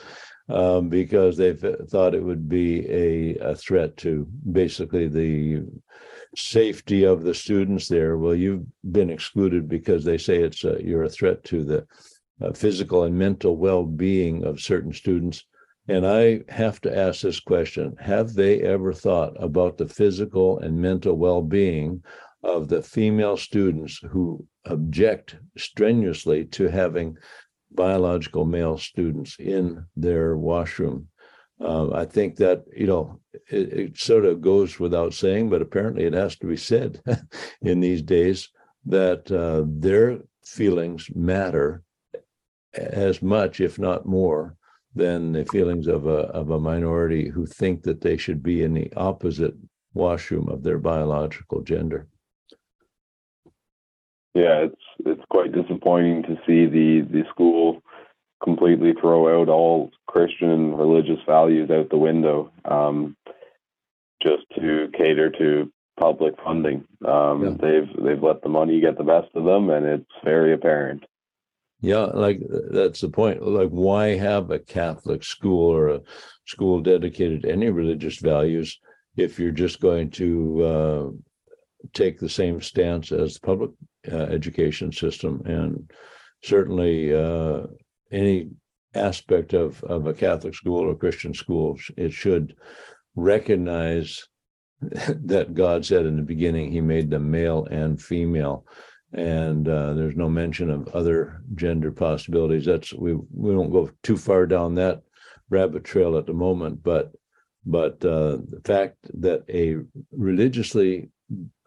um, 0.50 0.90
because 0.90 1.38
they 1.38 1.54
thought 1.54 2.16
it 2.16 2.24
would 2.24 2.48
be 2.50 2.90
a, 2.90 3.36
a 3.38 3.56
threat 3.56 3.96
to 3.98 4.28
basically 4.52 5.08
the 5.08 5.64
safety 6.36 7.04
of 7.04 7.24
the 7.24 7.34
students 7.34 7.88
there. 7.88 8.18
Well, 8.18 8.36
you've 8.36 8.66
been 8.92 9.10
excluded 9.10 9.68
because 9.68 10.04
they 10.04 10.18
say 10.18 10.42
it's 10.42 10.64
a, 10.64 10.78
you're 10.84 11.04
a 11.04 11.10
threat 11.10 11.44
to 11.46 11.64
the 11.64 11.88
uh, 12.42 12.52
physical 12.54 13.04
and 13.04 13.18
mental 13.18 13.56
well-being 13.58 14.44
of 14.44 14.60
certain 14.60 14.94
students. 14.94 15.46
And 15.88 16.08
I 16.08 16.42
have 16.50 16.80
to 16.82 16.98
ask 16.98 17.22
this 17.22 17.40
question: 17.40 17.96
Have 18.00 18.34
they 18.34 18.62
ever 18.62 18.94
thought 18.94 19.34
about 19.42 19.78
the 19.78 19.88
physical 19.88 20.60
and 20.60 20.82
mental 20.82 21.16
well-being 21.18 22.04
of 22.44 22.68
the 22.68 22.82
female 22.82 23.38
students 23.38 24.00
who 24.12 24.46
object 24.66 25.38
strenuously 25.58 26.46
to 26.46 26.68
having 26.68 27.18
biological 27.72 28.46
male 28.46 28.78
students 28.78 29.38
in 29.40 29.86
their 29.96 30.38
washroom. 30.38 31.08
Um, 31.60 31.94
I 31.94 32.06
think 32.06 32.36
that 32.38 32.64
you 32.76 32.88
know 32.88 33.20
it, 33.50 33.74
it, 33.74 33.98
sort 33.98 34.26
of 34.26 34.42
goes 34.42 34.80
without 34.80 35.14
saying, 35.14 35.50
but 35.50 35.62
apparently 35.62 36.04
it 36.04 36.14
has 36.14 36.36
to 36.38 36.48
be 36.48 36.58
said 36.58 37.02
in 37.62 37.80
these 37.80 38.02
days 38.02 38.50
that 38.86 39.32
uh, 39.32 39.64
their 39.66 40.20
feelings 40.46 41.08
matter 41.16 41.84
as 42.74 43.22
much, 43.22 43.62
if 43.62 43.80
not 43.80 44.06
more, 44.06 44.58
than 44.96 45.32
the 45.32 45.46
feelings 45.46 45.88
of 45.88 46.06
a 46.06 46.28
of 46.32 46.50
a 46.50 46.60
minority 46.60 47.30
who 47.30 47.46
think 47.46 47.84
that 47.84 48.02
they 48.02 48.18
should 48.18 48.44
be 48.44 48.64
in 48.64 48.74
the 48.74 48.92
opposite 48.96 49.56
washroom 49.94 50.48
of 50.50 50.64
their 50.64 50.78
biological 50.78 51.62
gender 51.62 52.08
yeah, 54.34 54.66
it's 54.66 54.82
it's 55.06 55.24
quite 55.30 55.52
disappointing 55.52 56.24
to 56.24 56.36
see 56.46 56.66
the 56.66 57.02
the 57.10 57.24
school 57.30 57.84
completely 58.44 58.94
throw 59.00 59.42
out 59.42 59.48
all 59.48 59.92
Christian 60.08 60.76
religious 60.76 61.20
values 61.26 61.70
out 61.70 61.90
the 61.90 61.98
window, 61.98 62.52
um, 62.66 63.16
just 64.22 64.44
to 64.56 64.90
cater 64.98 65.30
to 65.30 65.72
public 66.00 66.34
funding. 66.44 66.84
Um, 67.06 67.44
yeah. 67.44 67.50
They've 67.62 68.04
they've 68.04 68.24
let 68.24 68.42
the 68.42 68.50
money 68.50 68.82
get 68.82 68.98
the 68.98 69.04
best 69.04 69.30
of 69.36 69.46
them, 69.46 69.70
and 69.70 69.86
it's 69.86 70.12
very 70.24 70.54
apparent. 70.54 71.04
Yeah, 71.84 72.06
like 72.14 72.40
that's 72.72 73.02
the 73.02 73.10
point. 73.10 73.46
Like, 73.46 73.68
why 73.68 74.16
have 74.16 74.52
a 74.52 74.60
Catholic 74.60 75.22
school 75.22 75.70
or 75.70 75.90
a 75.90 76.02
school 76.46 76.80
dedicated 76.80 77.42
to 77.42 77.52
any 77.52 77.70
religious 77.70 78.20
values 78.20 78.80
if 79.18 79.38
you're 79.38 79.52
just 79.52 79.82
going 79.82 80.10
to 80.12 80.64
uh, 80.64 81.10
take 81.94 82.20
the 82.20 82.30
same 82.30 82.62
stance 82.62 83.12
as 83.12 83.34
the 83.34 83.42
public 83.42 83.72
uh, 84.10 84.16
education 84.16 84.94
system, 84.94 85.42
and 85.44 85.92
certainly 86.42 87.14
uh, 87.14 87.64
any 88.14 88.50
aspect 88.96 89.52
of 89.52 89.84
of 89.84 90.08
a 90.08 90.14
Catholic 90.14 90.56
school 90.56 90.90
or 90.90 90.96
Christian 90.96 91.34
school, 91.34 91.78
it 91.98 92.14
should 92.14 92.56
recognize 93.18 94.26
that 94.82 95.54
God 95.54 95.86
said 95.86 96.06
in 96.06 96.16
the 96.16 96.22
beginning 96.22 96.72
He 96.72 96.80
made 96.80 97.10
them 97.10 97.30
male 97.30 97.66
and 97.66 98.02
female, 98.02 98.66
and 99.14 99.68
uh, 99.68 99.94
there's 99.94 100.16
no 100.16 100.28
mention 100.28 100.70
of 100.70 100.88
other 100.90 101.42
gender 101.56 101.92
possibilities. 101.92 102.66
That's 102.66 102.94
we 102.94 103.14
we 103.14 103.54
don't 103.54 103.72
go 103.72 103.92
too 104.02 104.18
far 104.18 104.46
down 104.46 104.76
that 104.76 105.02
rabbit 105.50 105.84
trail 105.84 106.18
at 106.18 106.26
the 106.26 106.34
moment, 106.34 106.84
but 106.84 107.12
but 107.66 107.94
uh, 108.04 108.38
the 108.50 108.62
fact 108.66 108.98
that 109.22 109.44
a 109.50 109.78
religiously 110.12 111.10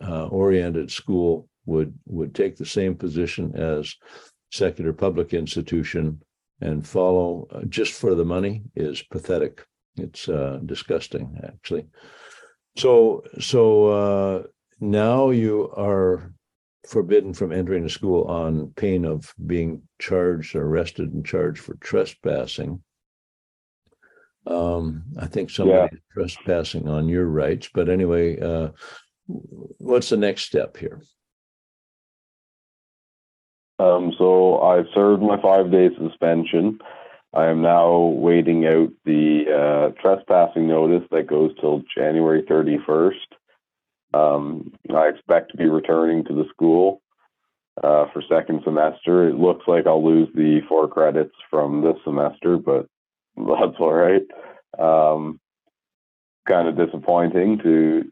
uh, 0.05 0.27
oriented 0.27 0.91
school 0.91 1.49
would 1.67 1.95
would 2.07 2.35
take 2.35 2.57
the 2.57 2.67
same 2.67 2.95
position 2.95 3.55
as 3.57 3.95
secular 4.51 4.93
public 4.93 5.33
institution 5.33 6.21
and 6.61 6.87
follow 6.87 7.47
uh, 7.53 7.63
just 7.69 7.93
for 7.93 8.15
the 8.15 8.25
money 8.25 8.63
is 8.75 9.03
pathetic. 9.03 9.65
It's 9.97 10.29
uh, 10.29 10.61
disgusting, 10.67 11.39
actually. 11.45 11.87
So 12.77 13.23
so 13.39 13.87
uh, 13.87 14.43
now 14.81 15.31
you 15.31 15.71
are 15.77 16.33
forbidden 16.87 17.35
from 17.35 17.53
entering 17.53 17.83
the 17.83 17.91
school 17.91 18.25
on 18.25 18.73
pain 18.77 19.05
of 19.05 19.35
being 19.45 19.83
charged, 19.99 20.55
or 20.55 20.67
arrested, 20.67 21.13
and 21.13 21.27
charged 21.27 21.61
for 21.61 21.75
trespassing. 21.75 22.83
Um, 24.47 25.05
I 25.19 25.27
think 25.27 25.51
somebody 25.51 25.89
yeah. 25.93 25.99
trespassing 26.15 26.89
on 26.89 27.09
your 27.09 27.27
rights, 27.27 27.69
but 27.75 27.89
anyway, 27.89 28.41
uh, 28.41 28.71
what's 29.27 30.11
the 30.11 30.17
next 30.17 30.45
step 30.45 30.77
here? 30.77 31.03
Um, 33.79 34.13
so 34.17 34.61
I've 34.61 34.87
served 34.95 35.23
my 35.23 35.41
five 35.43 35.71
day 35.71 35.91
suspension. 35.99 36.79
I 37.35 37.47
am 37.47 37.61
now 37.61 37.99
waiting 37.99 38.67
out 38.67 38.91
the 39.05 39.45
uh, 39.53 40.01
trespassing 40.01 40.67
notice 40.67 41.07
that 41.11 41.27
goes 41.27 41.53
till 41.61 41.83
January 41.95 42.43
31st. 42.43 43.13
Um, 44.17 44.73
I 44.95 45.09
expect 45.09 45.51
to 45.51 45.57
be 45.57 45.67
returning 45.67 46.25
to 46.25 46.35
the 46.35 46.45
school 46.53 47.03
uh, 47.83 48.07
for 48.13 48.23
second 48.29 48.63
semester. 48.65 49.29
It 49.29 49.37
looks 49.37 49.65
like 49.67 49.87
I'll 49.87 50.05
lose 50.05 50.29
the 50.35 50.61
four 50.69 50.89
credits 50.89 51.35
from 51.51 51.83
this 51.83 51.97
semester, 52.05 52.57
but 52.57 52.87
that's 53.37 53.77
all 53.79 53.93
right. 53.93 54.23
Um, 54.79 55.41
kind 56.47 56.69
of 56.69 56.77
disappointing 56.77 57.59
to 57.63 58.03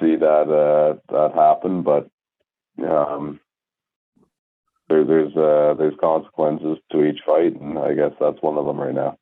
see 0.00 0.16
that 0.16 0.46
uh, 0.48 1.00
that 1.10 1.34
happen, 1.34 1.82
but 1.82 2.08
um, 2.88 3.40
there, 4.88 5.04
there's 5.04 5.36
uh, 5.36 5.74
there's 5.76 5.94
consequences 6.00 6.78
to 6.92 7.04
each 7.04 7.20
fight, 7.26 7.60
and 7.60 7.78
I 7.78 7.94
guess 7.94 8.12
that's 8.20 8.40
one 8.42 8.56
of 8.56 8.66
them 8.66 8.78
right 8.78 8.94
now. 8.94 9.16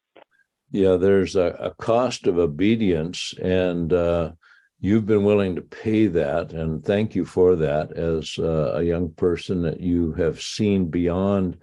Yeah, 0.71 0.97
there's 0.97 1.35
a, 1.35 1.57
a 1.59 1.75
cost 1.75 2.27
of 2.27 2.39
obedience, 2.39 3.33
and 3.43 3.93
uh, 3.93 4.33
you've 4.81 5.07
been 5.07 5.25
willing 5.25 5.55
to 5.57 5.63
pay 5.63 6.07
that, 6.07 6.53
and 6.53 6.85
thank 6.85 7.15
you 7.15 7.25
for 7.25 7.57
that. 7.57 7.93
As 7.93 8.39
uh, 8.39 8.73
a 8.75 8.83
young 8.83 9.11
person, 9.11 9.63
that 9.63 9.81
you 9.81 10.13
have 10.15 10.41
seen 10.41 10.91
beyond 10.91 11.59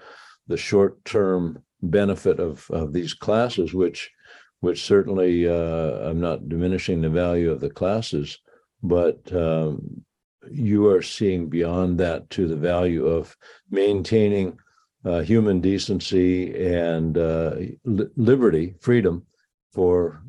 the 0.48 0.58
short-term 0.58 1.64
benefit 1.82 2.40
of 2.40 2.70
of 2.72 2.94
these 2.94 3.14
classes, 3.14 3.74
which 3.74 4.12
which 4.60 4.84
certainly 4.84 5.48
uh, 5.48 6.10
I'm 6.10 6.20
not 6.20 6.50
diminishing 6.50 7.02
the 7.02 7.10
value 7.10 7.52
of 7.52 7.60
the 7.60 7.70
classes, 7.70 8.40
but 8.82 9.32
um, 9.34 10.04
you 10.50 10.88
are 10.88 11.02
seeing 11.02 11.50
beyond 11.50 12.00
that 12.00 12.30
to 12.32 12.48
the 12.48 12.56
value 12.56 13.06
of 13.06 13.36
maintaining 13.70 14.58
uh, 15.04 15.22
human 15.22 15.62
decency 15.62 16.54
and 16.66 17.18
uh, 17.18 17.56
li- 17.84 18.08
liberty, 18.16 18.76
freedom 18.82 19.26
for 19.72 20.22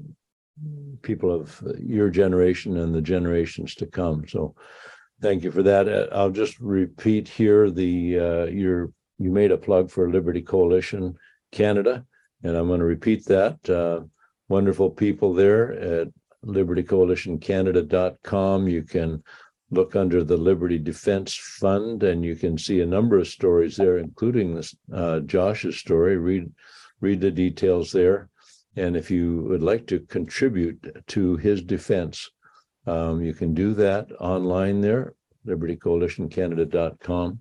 people 1.03 1.33
of 1.33 1.63
your 1.79 2.11
generation 2.11 2.77
and 2.79 2.95
the 2.95 3.03
generations 3.03 3.75
to 3.77 3.87
come. 3.87 4.27
So, 4.29 4.55
thank 5.21 5.45
you 5.45 5.51
for 5.51 5.63
that. 5.63 5.89
Uh, 5.89 6.09
I'll 6.13 6.31
just 6.31 6.59
repeat 6.61 7.29
here 7.29 7.71
the 7.71 8.19
uh, 8.19 8.47
your 8.47 8.91
you 9.19 9.31
made 9.31 9.53
a 9.53 9.59
plug 9.59 9.91
for 9.91 10.11
Liberty 10.11 10.43
Coalition 10.43 11.17
Canada, 11.53 12.05
and 12.43 12.57
I'm 12.57 12.69
going 12.69 12.81
to 12.81 12.87
repeat 12.87 13.27
that. 13.27 13.69
Uh, 13.69 14.01
wonderful 14.49 14.91
people 14.91 15.35
there 15.35 15.73
at 15.73 16.09
libertycoalitioncanada.com. 16.45 18.69
You 18.69 18.83
can 18.83 19.23
look 19.71 19.97
under 19.97 20.23
the 20.23 20.37
Liberty 20.37 20.79
Defense 20.79 21.35
Fund, 21.35 22.05
and 22.05 22.23
you 22.25 22.37
can 22.37 22.59
see 22.59 22.81
a 22.81 22.87
number 22.87 23.19
of 23.19 23.27
stories 23.27 23.75
there, 23.77 23.99
including 23.99 24.55
this 24.55 24.77
uh, 24.93 25.19
Josh's 25.21 25.79
story. 25.79 26.19
Read 26.19 26.53
read 27.01 27.21
the 27.21 27.31
details 27.31 27.93
there, 27.93 28.29
and 28.77 28.97
if 28.97 29.11
you 29.11 29.43
would 29.49 29.63
like 29.63 29.87
to 29.89 30.01
contribute 30.01 31.05
to 31.09 31.37
his 31.37 31.63
defense, 31.63 32.31
um, 32.87 33.23
you 33.23 33.35
can 33.35 33.55
do 33.55 33.75
that 33.75 34.09
online 34.21 34.81
there, 34.81 35.15
libertycoalitioncanada.com, 35.47 37.41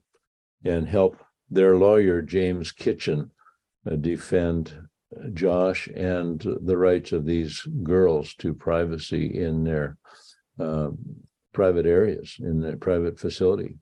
and 0.64 0.88
help 0.88 1.18
their 1.50 1.78
lawyer 1.78 2.22
James 2.22 2.72
Kitchen 2.72 3.32
uh, 3.90 3.96
defend 3.96 4.74
Josh 5.34 5.88
and 5.88 6.42
the 6.62 6.78
rights 6.78 7.12
of 7.12 7.26
these 7.26 7.62
girls 7.84 8.34
to 8.36 8.54
privacy 8.54 9.40
in 9.40 9.64
their 9.64 9.98
uh, 10.60 10.90
private 11.54 11.86
areas, 11.86 12.36
in 12.40 12.62
their 12.62 12.78
private 12.78 13.20
facility. 13.20 13.78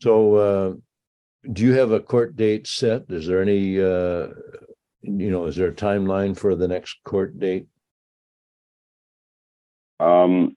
So, 0.00 0.34
uh, 0.36 0.72
do 1.52 1.62
you 1.62 1.72
have 1.74 1.92
a 1.92 2.00
court 2.00 2.36
date 2.36 2.66
set? 2.66 3.04
Is 3.08 3.26
there 3.26 3.42
any, 3.42 3.80
uh, 3.80 4.28
you 5.02 5.30
know, 5.30 5.46
is 5.46 5.56
there 5.56 5.68
a 5.68 5.74
timeline 5.74 6.36
for 6.36 6.54
the 6.54 6.68
next 6.68 6.98
court 7.04 7.38
date? 7.38 7.66
Um, 10.00 10.56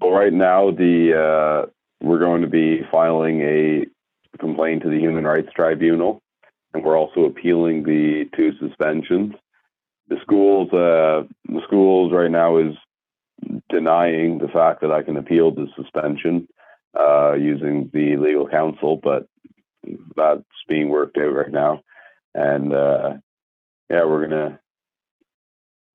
so 0.00 0.10
right 0.10 0.32
now, 0.32 0.70
the 0.70 1.66
uh, 1.66 1.70
we're 2.00 2.18
going 2.18 2.42
to 2.42 2.48
be 2.48 2.80
filing 2.90 3.40
a 3.42 3.86
complaint 4.38 4.82
to 4.82 4.88
the 4.88 4.98
Human 4.98 5.24
Rights 5.24 5.50
Tribunal 5.54 6.22
and 6.74 6.84
we're 6.84 6.98
also 6.98 7.24
appealing 7.24 7.84
the 7.84 8.28
two 8.36 8.50
suspensions. 8.58 9.34
The 10.08 10.16
schools, 10.20 10.68
uh, 10.72 11.22
the 11.48 11.62
schools 11.66 12.12
right 12.12 12.30
now 12.30 12.58
is 12.58 12.74
denying 13.70 14.38
the 14.38 14.48
fact 14.48 14.80
that 14.82 14.90
I 14.90 15.02
can 15.02 15.16
appeal 15.16 15.52
the 15.52 15.68
suspension 15.76 16.48
uh, 16.98 17.34
using 17.34 17.90
the 17.92 18.16
legal 18.16 18.48
counsel, 18.48 19.00
but 19.02 19.26
that's 20.16 20.42
being 20.68 20.88
worked 20.88 21.16
out 21.16 21.32
right 21.32 21.52
now. 21.52 21.80
And 22.34 22.74
uh, 22.74 23.14
yeah, 23.90 24.04
we're 24.04 24.26
gonna 24.26 24.58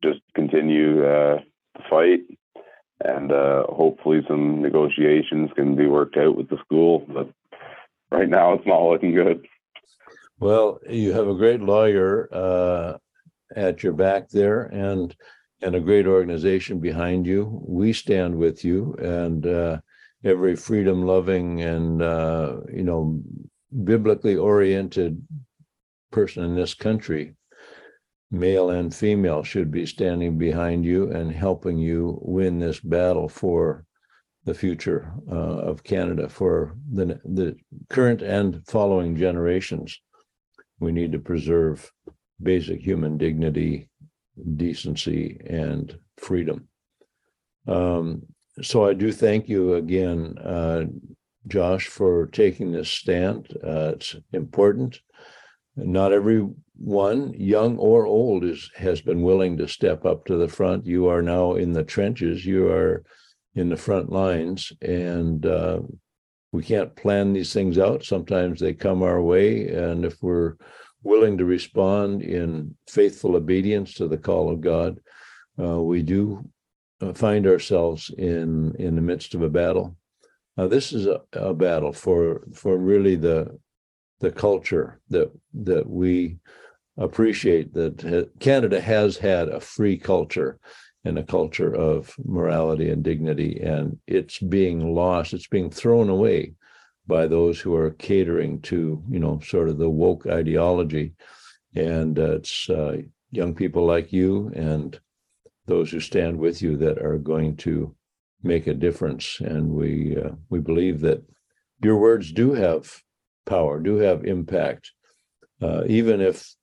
just 0.04 0.20
continue 0.36 1.04
uh, 1.06 1.40
the 1.76 1.84
fight, 1.90 2.22
and 3.04 3.32
uh, 3.32 3.64
hopefully 3.64 4.22
some 4.28 4.62
negotiations 4.62 5.50
can 5.56 5.76
be 5.76 5.88
worked 5.88 6.18
out 6.18 6.36
with 6.36 6.50
the 6.50 6.58
school. 6.66 7.06
But 7.08 7.30
right 8.12 8.30
now, 8.30 8.54
it's 8.54 8.68
not 8.68 8.84
looking 8.84 9.14
good. 9.14 9.46
Well, 10.40 10.80
you 10.90 11.12
have 11.14 11.28
a 11.28 11.36
great 11.36 11.62
lawyer 11.62 12.30
uh, 12.32 12.98
at 13.56 13.84
your 13.84 13.94
back 13.94 14.30
there, 14.30 14.64
and 14.64 15.16
and 15.62 15.76
a 15.76 15.82
great 15.82 16.08
organization 16.08 16.80
behind 16.80 17.26
you. 17.28 17.62
We 17.68 17.92
stand 17.92 18.36
with 18.36 18.64
you, 18.64 18.96
and 19.02 19.46
uh, 19.46 19.80
every 20.24 20.56
freedom-loving 20.56 21.62
and 21.62 22.02
uh, 22.02 22.58
you 22.72 22.84
know 22.84 23.22
biblically 23.84 24.36
oriented 24.36 25.22
person 26.12 26.44
in 26.44 26.56
this 26.56 26.74
country, 26.74 27.36
male 28.32 28.70
and 28.70 28.94
female, 28.94 29.44
should 29.44 29.72
be 29.72 29.86
standing 29.86 30.38
behind 30.38 30.86
you 30.86 31.12
and 31.12 31.32
helping 31.32 31.78
you 31.78 32.20
win 32.22 32.60
this 32.60 32.80
battle 32.80 33.28
for 33.28 33.86
the 34.46 34.54
future 34.54 35.14
uh, 35.32 35.36
of 35.36 35.84
Canada 35.84 36.30
for 36.30 36.76
the 36.92 37.20
the 37.26 37.56
current 37.90 38.22
and 38.22 38.66
following 38.68 39.16
generations 39.16 40.00
we 40.80 40.92
need 40.92 41.12
to 41.12 41.20
preserve 41.20 41.92
basic 42.42 42.80
human 42.80 43.18
dignity, 43.18 43.90
decency, 44.56 45.40
and 45.46 45.98
freedom. 46.18 46.68
Um, 47.68 48.24
so 48.62 48.86
I 48.86 48.94
do 48.94 49.12
thank 49.12 49.48
you 49.48 49.76
again, 49.76 50.38
uh, 50.38 50.86
Josh, 51.48 51.88
for 51.88 52.28
taking 52.28 52.72
this 52.72 52.90
stand. 52.90 53.56
Uh, 53.64 53.94
it's 53.96 54.16
important. 54.34 55.00
Not 55.76 56.14
everyone, 56.82 57.34
young 57.34 57.78
or 57.78 58.06
old, 58.06 58.44
is 58.44 58.72
has 58.76 59.02
been 59.02 59.22
willing 59.22 59.58
to 59.58 59.68
step 59.68 60.06
up 60.06 60.26
to 60.26 60.38
the 60.38 60.48
front. 60.48 60.86
You 60.86 61.08
are 61.08 61.22
now 61.22 61.56
in 61.56 61.74
the 61.74 61.84
trenches. 61.84 62.46
You 62.46 62.68
are 62.68 63.04
in 63.56 63.70
the 63.70 63.78
front 63.78 64.12
lines, 64.12 64.72
and 64.82 65.46
uh, 65.46 65.80
we 66.52 66.64
can't 66.64 66.96
plan 66.96 67.34
these 67.34 67.54
things 67.54 67.78
out. 67.78 68.04
Sometimes 68.04 68.60
they 68.60 68.74
come 68.74 69.04
our 69.04 69.22
way. 69.22 69.68
And 69.70 70.06
if 70.06 70.22
we're 70.22 70.56
willing 71.04 71.38
to 71.38 71.46
respond 71.46 72.22
in 72.22 72.76
faithful 72.88 73.36
obedience 73.36 73.94
to 73.96 74.08
the 74.08 74.18
call 74.18 74.52
of 74.52 74.62
God, 74.62 75.00
uh, 75.62 75.82
we 75.82 76.02
do 76.02 76.50
uh, 77.02 77.14
find 77.14 77.46
ourselves 77.46 78.12
in, 78.18 78.76
in 78.80 78.96
the 78.96 79.02
midst 79.02 79.36
of 79.36 79.42
a 79.42 79.50
battle. 79.50 79.96
Now, 80.58 80.68
this 80.68 80.92
is 80.92 81.06
a, 81.06 81.22
a 81.34 81.54
battle 81.54 81.94
for, 81.94 82.44
for 82.54 82.78
really 82.78 83.16
the, 83.16 83.58
the 84.20 84.32
culture 84.32 85.00
that, 85.10 85.32
that 85.54 85.90
we 85.90 86.40
appreciate 87.00 87.74
that 87.74 88.30
Canada 88.40 88.80
has 88.82 89.18
had 89.18 89.50
a 89.50 89.60
free 89.60 89.98
culture 89.98 90.60
and 91.06 91.18
a 91.18 91.24
culture 91.24 91.74
of 91.74 92.14
morality 92.26 92.90
and 92.90 93.04
dignity, 93.04 93.60
and 93.62 93.98
it's 94.06 94.40
being 94.40 94.94
lost, 94.94 95.34
it's 95.34 95.48
being 95.48 95.70
thrown 95.70 96.10
away 96.10 96.54
by 97.08 97.26
those 97.26 97.60
who 97.60 97.74
are 97.76 97.92
catering 97.92 98.62
to, 98.62 99.02
you 99.10 99.20
know, 99.20 99.40
sort 99.40 99.70
of 99.70 99.78
the 99.78 99.90
woke 99.90 100.28
ideology. 100.28 101.14
And 101.76 102.20
uh, 102.20 102.36
it's 102.36 102.70
uh, 102.70 102.98
young 103.32 103.56
people 103.56 103.86
like 103.86 104.12
you 104.12 104.52
and 104.56 105.00
those 105.66 105.90
who 105.92 106.00
stand 106.00 106.38
with 106.38 106.62
you 106.62 106.78
that 106.78 107.00
are 107.00 107.18
going 107.18 107.56
to 107.58 107.96
make 108.44 108.68
a 108.68 108.74
difference. 108.74 109.40
And 109.40 109.70
we 109.70 110.18
uh, 110.18 110.32
we 110.50 110.60
believe 110.60 111.00
that 111.02 111.24
your 111.82 111.98
words 111.98 112.32
do 112.32 112.54
have 112.54 113.02
power, 113.46 113.80
do 113.80 113.98
have 113.98 114.26
impact, 114.26 114.92
uh, 115.62 115.84
even 115.88 116.22
if 116.22 116.54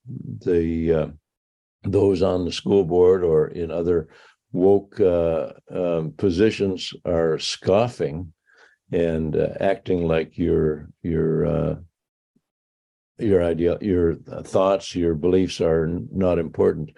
the 0.44 0.92
uh, 0.92 1.06
those 1.82 2.22
on 2.22 2.44
the 2.44 2.52
school 2.52 2.84
board 2.84 3.24
or 3.24 3.48
in 3.48 3.70
other 3.70 4.08
woke 4.52 5.00
uh, 5.00 5.52
um, 5.70 6.12
positions 6.16 6.92
are 7.04 7.38
scoffing 7.38 8.32
and 8.92 9.36
uh, 9.36 9.48
acting 9.60 10.06
like 10.06 10.38
your 10.38 10.88
your 11.02 11.46
uh, 11.46 11.74
your 13.18 13.42
idea, 13.42 13.78
your 13.80 14.14
thoughts, 14.14 14.94
your 14.94 15.14
beliefs 15.14 15.58
are 15.60 15.88
not 16.12 16.38
important. 16.38 16.90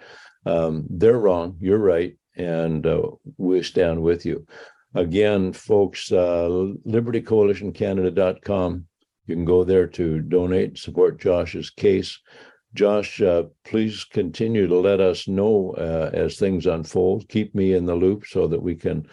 Um, 0.45 0.85
they're 0.89 1.17
wrong. 1.17 1.55
You're 1.61 1.77
right, 1.77 2.17
and 2.35 2.85
uh, 2.85 3.03
we 3.37 3.63
stand 3.63 4.01
with 4.01 4.25
you. 4.25 4.45
Again, 4.95 5.53
folks, 5.53 6.09
libertycoalitioncanada.com. 6.09 8.85
You 9.29 9.35
can 9.35 9.45
go 9.45 9.63
there 9.63 9.85
to 9.85 10.21
donate, 10.21 10.79
support 10.79 11.21
Josh's 11.21 11.69
case. 11.69 12.19
Josh, 12.73 13.21
uh, 13.21 13.43
please 13.63 14.03
continue 14.03 14.65
to 14.65 14.79
let 14.79 14.99
us 14.99 15.27
know 15.27 15.75
uh, 15.77 16.09
as 16.13 16.37
things 16.37 16.65
unfold. 16.65 17.29
Keep 17.29 17.53
me 17.53 17.73
in 17.73 17.85
the 17.85 17.93
loop 17.93 18.25
so 18.25 18.47
that 18.47 18.61
we 18.61 18.75
can 18.75 19.07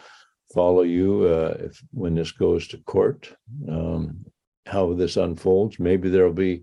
follow 0.55 0.83
you 0.83 1.25
uh, 1.25 1.57
if 1.61 1.83
when 1.93 2.15
this 2.15 2.33
goes 2.33 2.67
to 2.69 2.79
court. 2.79 3.31
Um, 3.69 4.25
how 4.65 4.95
this 4.95 5.19
unfolds. 5.19 5.79
Maybe 5.79 6.09
there'll 6.09 6.33
be 6.33 6.63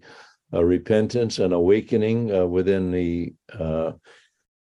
a 0.52 0.66
repentance 0.66 1.38
and 1.38 1.54
awakening 1.54 2.36
uh, 2.36 2.46
within 2.46 2.92
the 2.92 3.34
uh, 3.58 3.92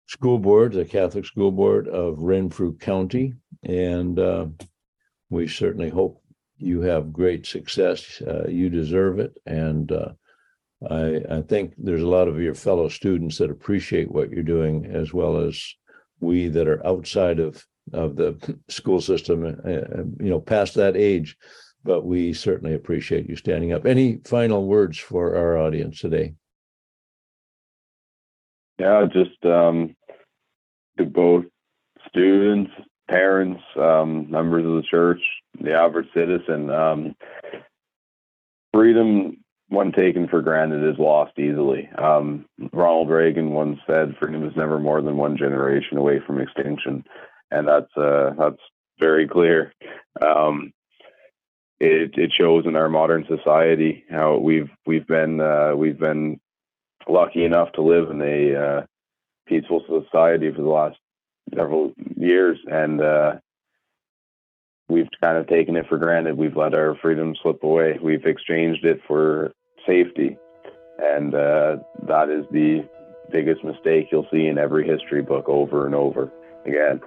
school 0.07 0.39
board, 0.39 0.73
the 0.73 0.83
Catholic 0.83 1.25
School 1.25 1.51
Board 1.51 1.87
of 1.87 2.19
Renfrew 2.19 2.77
County. 2.77 3.33
And 3.63 4.19
uh, 4.19 4.47
we 5.29 5.47
certainly 5.47 5.89
hope 5.89 6.21
you 6.57 6.81
have 6.81 7.13
great 7.13 7.45
success. 7.45 8.21
Uh, 8.21 8.47
you 8.47 8.69
deserve 8.69 9.19
it. 9.19 9.37
And 9.45 9.91
uh, 9.91 10.09
I, 10.89 11.21
I 11.29 11.41
think 11.41 11.73
there's 11.77 12.01
a 12.01 12.07
lot 12.07 12.27
of 12.27 12.39
your 12.39 12.55
fellow 12.55 12.89
students 12.89 13.37
that 13.37 13.51
appreciate 13.51 14.11
what 14.11 14.29
you're 14.29 14.43
doing, 14.43 14.85
as 14.85 15.13
well 15.13 15.37
as 15.37 15.61
we 16.19 16.47
that 16.49 16.67
are 16.67 16.85
outside 16.85 17.39
of 17.39 17.65
of 17.91 18.15
the 18.15 18.57
school 18.69 19.01
system, 19.01 19.45
uh, 19.45 20.23
you 20.23 20.29
know, 20.29 20.39
past 20.39 20.75
that 20.75 20.95
age. 20.95 21.37
But 21.83 22.05
we 22.05 22.31
certainly 22.31 22.75
appreciate 22.75 23.27
you 23.27 23.35
standing 23.35 23.73
up. 23.73 23.85
Any 23.85 24.21
final 24.23 24.65
words 24.65 24.97
for 24.97 25.35
our 25.35 25.57
audience 25.57 25.99
today? 25.99 26.33
Yeah, 28.79 29.05
just 29.11 29.45
um, 29.45 29.93
to 30.97 31.05
both 31.05 31.45
students, 32.07 32.71
parents, 33.09 33.61
um, 33.75 34.29
members 34.29 34.65
of 34.65 34.73
the 34.73 34.87
church, 34.89 35.21
the 35.59 35.73
average 35.73 36.07
citizen. 36.13 36.69
Um, 36.69 37.15
freedom, 38.73 39.37
when 39.69 39.91
taken 39.91 40.27
for 40.27 40.41
granted, 40.41 40.87
is 40.87 40.99
lost 40.99 41.37
easily. 41.37 41.89
Um, 41.97 42.45
Ronald 42.71 43.09
Reagan 43.09 43.51
once 43.51 43.79
said, 43.87 44.15
"Freedom 44.19 44.47
is 44.47 44.55
never 44.55 44.79
more 44.79 45.01
than 45.01 45.17
one 45.17 45.37
generation 45.37 45.97
away 45.97 46.19
from 46.25 46.39
extinction," 46.39 47.03
and 47.51 47.67
that's 47.67 47.95
uh, 47.97 48.33
that's 48.37 48.61
very 48.99 49.27
clear. 49.27 49.73
Um, 50.21 50.73
it 51.79 52.17
it 52.17 52.31
shows 52.31 52.65
in 52.65 52.75
our 52.75 52.89
modern 52.89 53.25
society 53.27 54.05
how 54.09 54.37
we've 54.37 54.69
we've 54.85 55.07
been 55.07 55.41
uh, 55.41 55.73
we've 55.75 55.99
been 55.99 56.39
lucky 57.07 57.43
enough 57.43 57.71
to 57.73 57.81
live 57.81 58.09
in 58.09 58.21
a 58.21 58.55
uh, 58.55 58.85
peaceful 59.47 59.83
society 59.87 60.51
for 60.51 60.61
the 60.61 60.69
last 60.69 60.97
several 61.55 61.93
years, 62.17 62.57
and 62.67 63.01
uh, 63.01 63.33
we've 64.89 65.07
kind 65.21 65.37
of 65.37 65.47
taken 65.47 65.75
it 65.75 65.87
for 65.87 65.97
granted. 65.97 66.37
We've 66.37 66.55
let 66.55 66.73
our 66.73 66.95
freedom 67.01 67.35
slip 67.41 67.63
away. 67.63 67.99
We've 68.01 68.25
exchanged 68.25 68.85
it 68.85 69.01
for 69.07 69.53
safety, 69.85 70.37
and 70.99 71.33
uh, 71.33 71.77
that 72.07 72.29
is 72.29 72.45
the 72.51 72.87
biggest 73.31 73.63
mistake 73.63 74.07
you'll 74.11 74.27
see 74.31 74.47
in 74.47 74.57
every 74.57 74.87
history 74.87 75.21
book 75.21 75.47
over 75.47 75.85
and 75.85 75.95
over 75.95 76.31
again. 76.65 77.01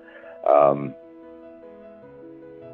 Um, 0.48 0.94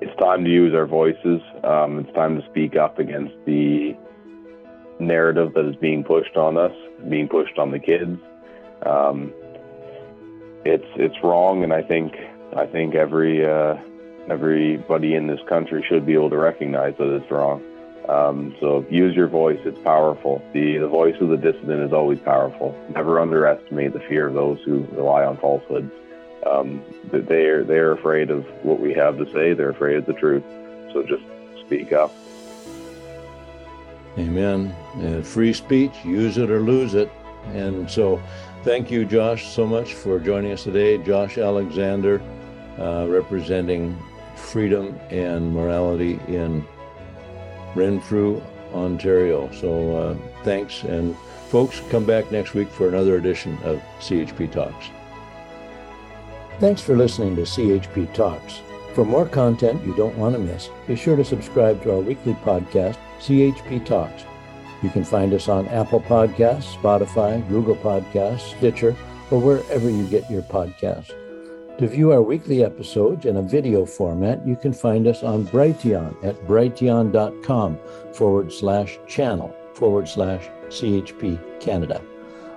it's 0.01 0.17
time 0.19 0.45
to 0.45 0.51
use 0.51 0.75
our 0.75 0.87
voices. 0.87 1.41
Um, 1.63 2.01
it's 2.01 2.13
time 2.15 2.41
to 2.41 2.47
speak 2.51 2.77
up 2.77 2.99
against 2.99 3.35
the 3.47 3.97
narrative 4.99 5.53
that 5.55 5.69
is 5.69 5.77
being 5.77 6.03
pushed 6.03 6.37
on 6.37 6.57
us, 6.57 6.73
being 7.09 7.29
pushed 7.29 7.59
on 7.59 7.71
the 7.71 7.79
kids. 7.79 8.19
Um, 8.85 9.33
it's 10.65 10.87
it's 10.97 11.23
wrong, 11.23 11.65
and 11.65 11.73
I 11.73 11.83
think 11.83 12.15
I 12.57 12.67
think 12.67 12.95
every 12.95 13.45
uh, 13.45 13.77
everybody 14.29 15.15
in 15.15 15.27
this 15.27 15.41
country 15.49 15.85
should 15.89 16.07
be 16.07 16.15
able 16.15 16.31
to 16.31 16.39
recognize 16.39 16.97
that 16.99 17.15
it's 17.15 17.31
wrong. 17.31 17.63
Um, 18.09 18.55
so 18.61 18.85
use 18.91 19.15
your 19.15 19.29
voice; 19.29 19.61
it's 19.65 19.79
powerful. 19.81 20.43
the 20.53 20.79
The 20.79 20.89
voice 20.89 21.17
of 21.21 21.29
the 21.29 21.37
dissident 21.37 21.83
is 21.83 21.93
always 21.93 22.19
powerful. 22.21 22.77
Never 22.95 23.21
underestimate 23.21 23.93
the 23.93 24.01
fear 24.01 24.29
of 24.29 24.35
those 24.35 24.61
who 24.65 24.87
rely 24.93 25.25
on 25.25 25.37
falsehoods. 25.39 25.93
Um, 26.47 26.83
they 27.13 27.47
are 27.47 27.65
they 27.65 27.79
are 27.79 27.93
afraid 27.93 28.31
of 28.31 28.45
what 28.65 28.81
we 28.81 28.93
have 28.95 29.19
to 29.19 29.31
say. 29.33 29.55
They're 29.55 29.71
afraid 29.71 29.97
of 29.97 30.07
the 30.07 30.15
truth. 30.15 30.45
So 30.93 31.03
just 31.03 31.23
speak 31.65 31.93
up. 31.93 32.13
Amen. 34.19 34.75
Uh, 34.97 35.23
free 35.23 35.55
speech, 35.55 35.93
use 36.05 36.37
it 36.37 36.51
or 36.51 36.61
lose 36.61 36.95
it. 36.95 37.11
And 37.47 37.91
so, 37.91 38.23
thank 38.63 38.91
you, 38.91 39.05
Josh, 39.05 39.49
so 39.49 39.67
much 39.67 39.95
for 39.95 40.19
joining 40.19 40.53
us 40.53 40.65
today. 40.65 40.99
Josh 40.99 41.39
Alexander, 41.39 42.23
uh, 42.79 43.07
representing 43.09 43.99
freedom 44.37 44.99
and 45.11 45.53
morality 45.53 46.19
in 46.29 46.65
Renfrew, 47.75 48.41
Ontario. 48.73 49.51
So, 49.53 49.97
uh, 49.97 50.17
thanks. 50.45 50.83
And, 50.85 51.17
folks, 51.49 51.81
come 51.91 52.05
back 52.05 52.31
next 52.31 52.55
week 52.55 52.69
for 52.69 52.89
another 52.89 53.17
edition 53.17 53.59
of 53.65 53.83
CHP 54.01 54.51
Talks. 54.51 54.87
Thanks 56.61 56.81
for 56.81 56.97
listening 56.97 57.35
to 57.37 57.43
CHP 57.43 58.15
Talks. 58.15 58.61
For 58.95 59.05
more 59.05 59.27
content 59.27 59.85
you 59.85 59.95
don't 59.97 60.17
want 60.19 60.35
to 60.35 60.39
miss, 60.39 60.69
be 60.87 60.97
sure 60.97 61.17
to 61.17 61.25
subscribe 61.25 61.83
to 61.83 61.93
our 61.93 62.01
weekly 62.01 62.35
podcast, 62.35 62.99
CHP 63.21 63.85
Talks. 63.87 64.25
You 64.83 64.91
can 64.91 65.05
find 65.05 65.33
us 65.33 65.49
on 65.49 65.69
Apple 65.69 66.01
Podcasts, 66.01 66.77
Spotify, 66.77 67.47
Google 67.49 67.77
Podcasts, 67.77 68.57
Stitcher, 68.57 68.97
or 69.31 69.41
wherever 69.41 69.89
you 69.89 70.07
get 70.09 70.31
your 70.31 70.43
podcasts. 70.43 71.13
To 71.79 71.87
view 71.89 72.13
our 72.13 72.21
weekly 72.23 72.63
episodes 72.65 73.25
in 73.25 73.37
a 73.39 73.43
video 73.43 73.87
format, 73.87 74.47
you 74.47 74.57
can 74.57 74.73
find 74.73 75.07
us 75.07 75.23
on 75.23 75.47
Brighteon 75.47 76.23
at 76.23 76.37
brighteon.com 76.47 77.79
forward 78.13 78.53
slash 78.53 78.99
channel 79.09 79.55
forward 79.75 80.09
slash 80.09 80.49
CHP 80.69 81.61
Canada. 81.61 82.03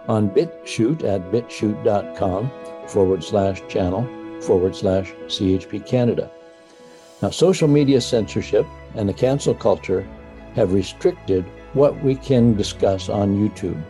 On 0.07 0.29
BitChute 0.29 1.03
at 1.03 1.31
bitchute.com 1.31 2.51
forward 2.88 3.23
slash 3.23 3.61
channel 3.67 4.05
forward 4.41 4.75
slash 4.75 5.13
CHP 5.27 5.85
Canada. 5.85 6.29
Now, 7.21 7.29
social 7.29 7.67
media 7.67 8.01
censorship 8.01 8.65
and 8.95 9.07
the 9.07 9.13
cancel 9.13 9.55
culture 9.55 10.07
have 10.55 10.73
restricted 10.73 11.45
what 11.75 12.01
we 12.03 12.15
can 12.15 12.55
discuss 12.55 13.09
on 13.09 13.38
YouTube, 13.38 13.81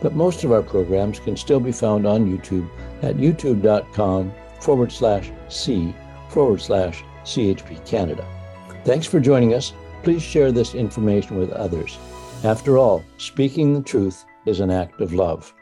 but 0.00 0.14
most 0.14 0.44
of 0.44 0.52
our 0.52 0.62
programs 0.62 1.18
can 1.18 1.36
still 1.36 1.58
be 1.58 1.72
found 1.72 2.06
on 2.06 2.26
YouTube 2.26 2.68
at 3.02 3.16
youtube.com 3.16 4.32
forward 4.60 4.92
slash 4.92 5.32
C 5.48 5.94
forward 6.28 6.60
slash 6.60 7.02
CHP 7.24 7.84
Canada. 7.86 8.26
Thanks 8.84 9.06
for 9.06 9.20
joining 9.20 9.54
us. 9.54 9.72
Please 10.02 10.22
share 10.22 10.52
this 10.52 10.74
information 10.74 11.38
with 11.38 11.50
others. 11.52 11.98
After 12.44 12.78
all, 12.78 13.04
speaking 13.18 13.74
the 13.74 13.82
truth 13.82 14.24
is 14.46 14.60
an 14.60 14.70
act 14.70 15.00
of 15.00 15.12
love. 15.12 15.52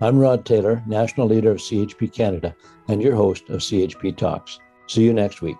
I'm 0.00 0.18
Rod 0.18 0.44
Taylor, 0.44 0.82
National 0.86 1.26
Leader 1.26 1.50
of 1.50 1.58
CHP 1.58 2.12
Canada, 2.12 2.54
and 2.88 3.02
your 3.02 3.14
host 3.14 3.48
of 3.50 3.60
CHP 3.60 4.16
Talks. 4.16 4.58
See 4.86 5.02
you 5.02 5.12
next 5.12 5.42
week. 5.42 5.58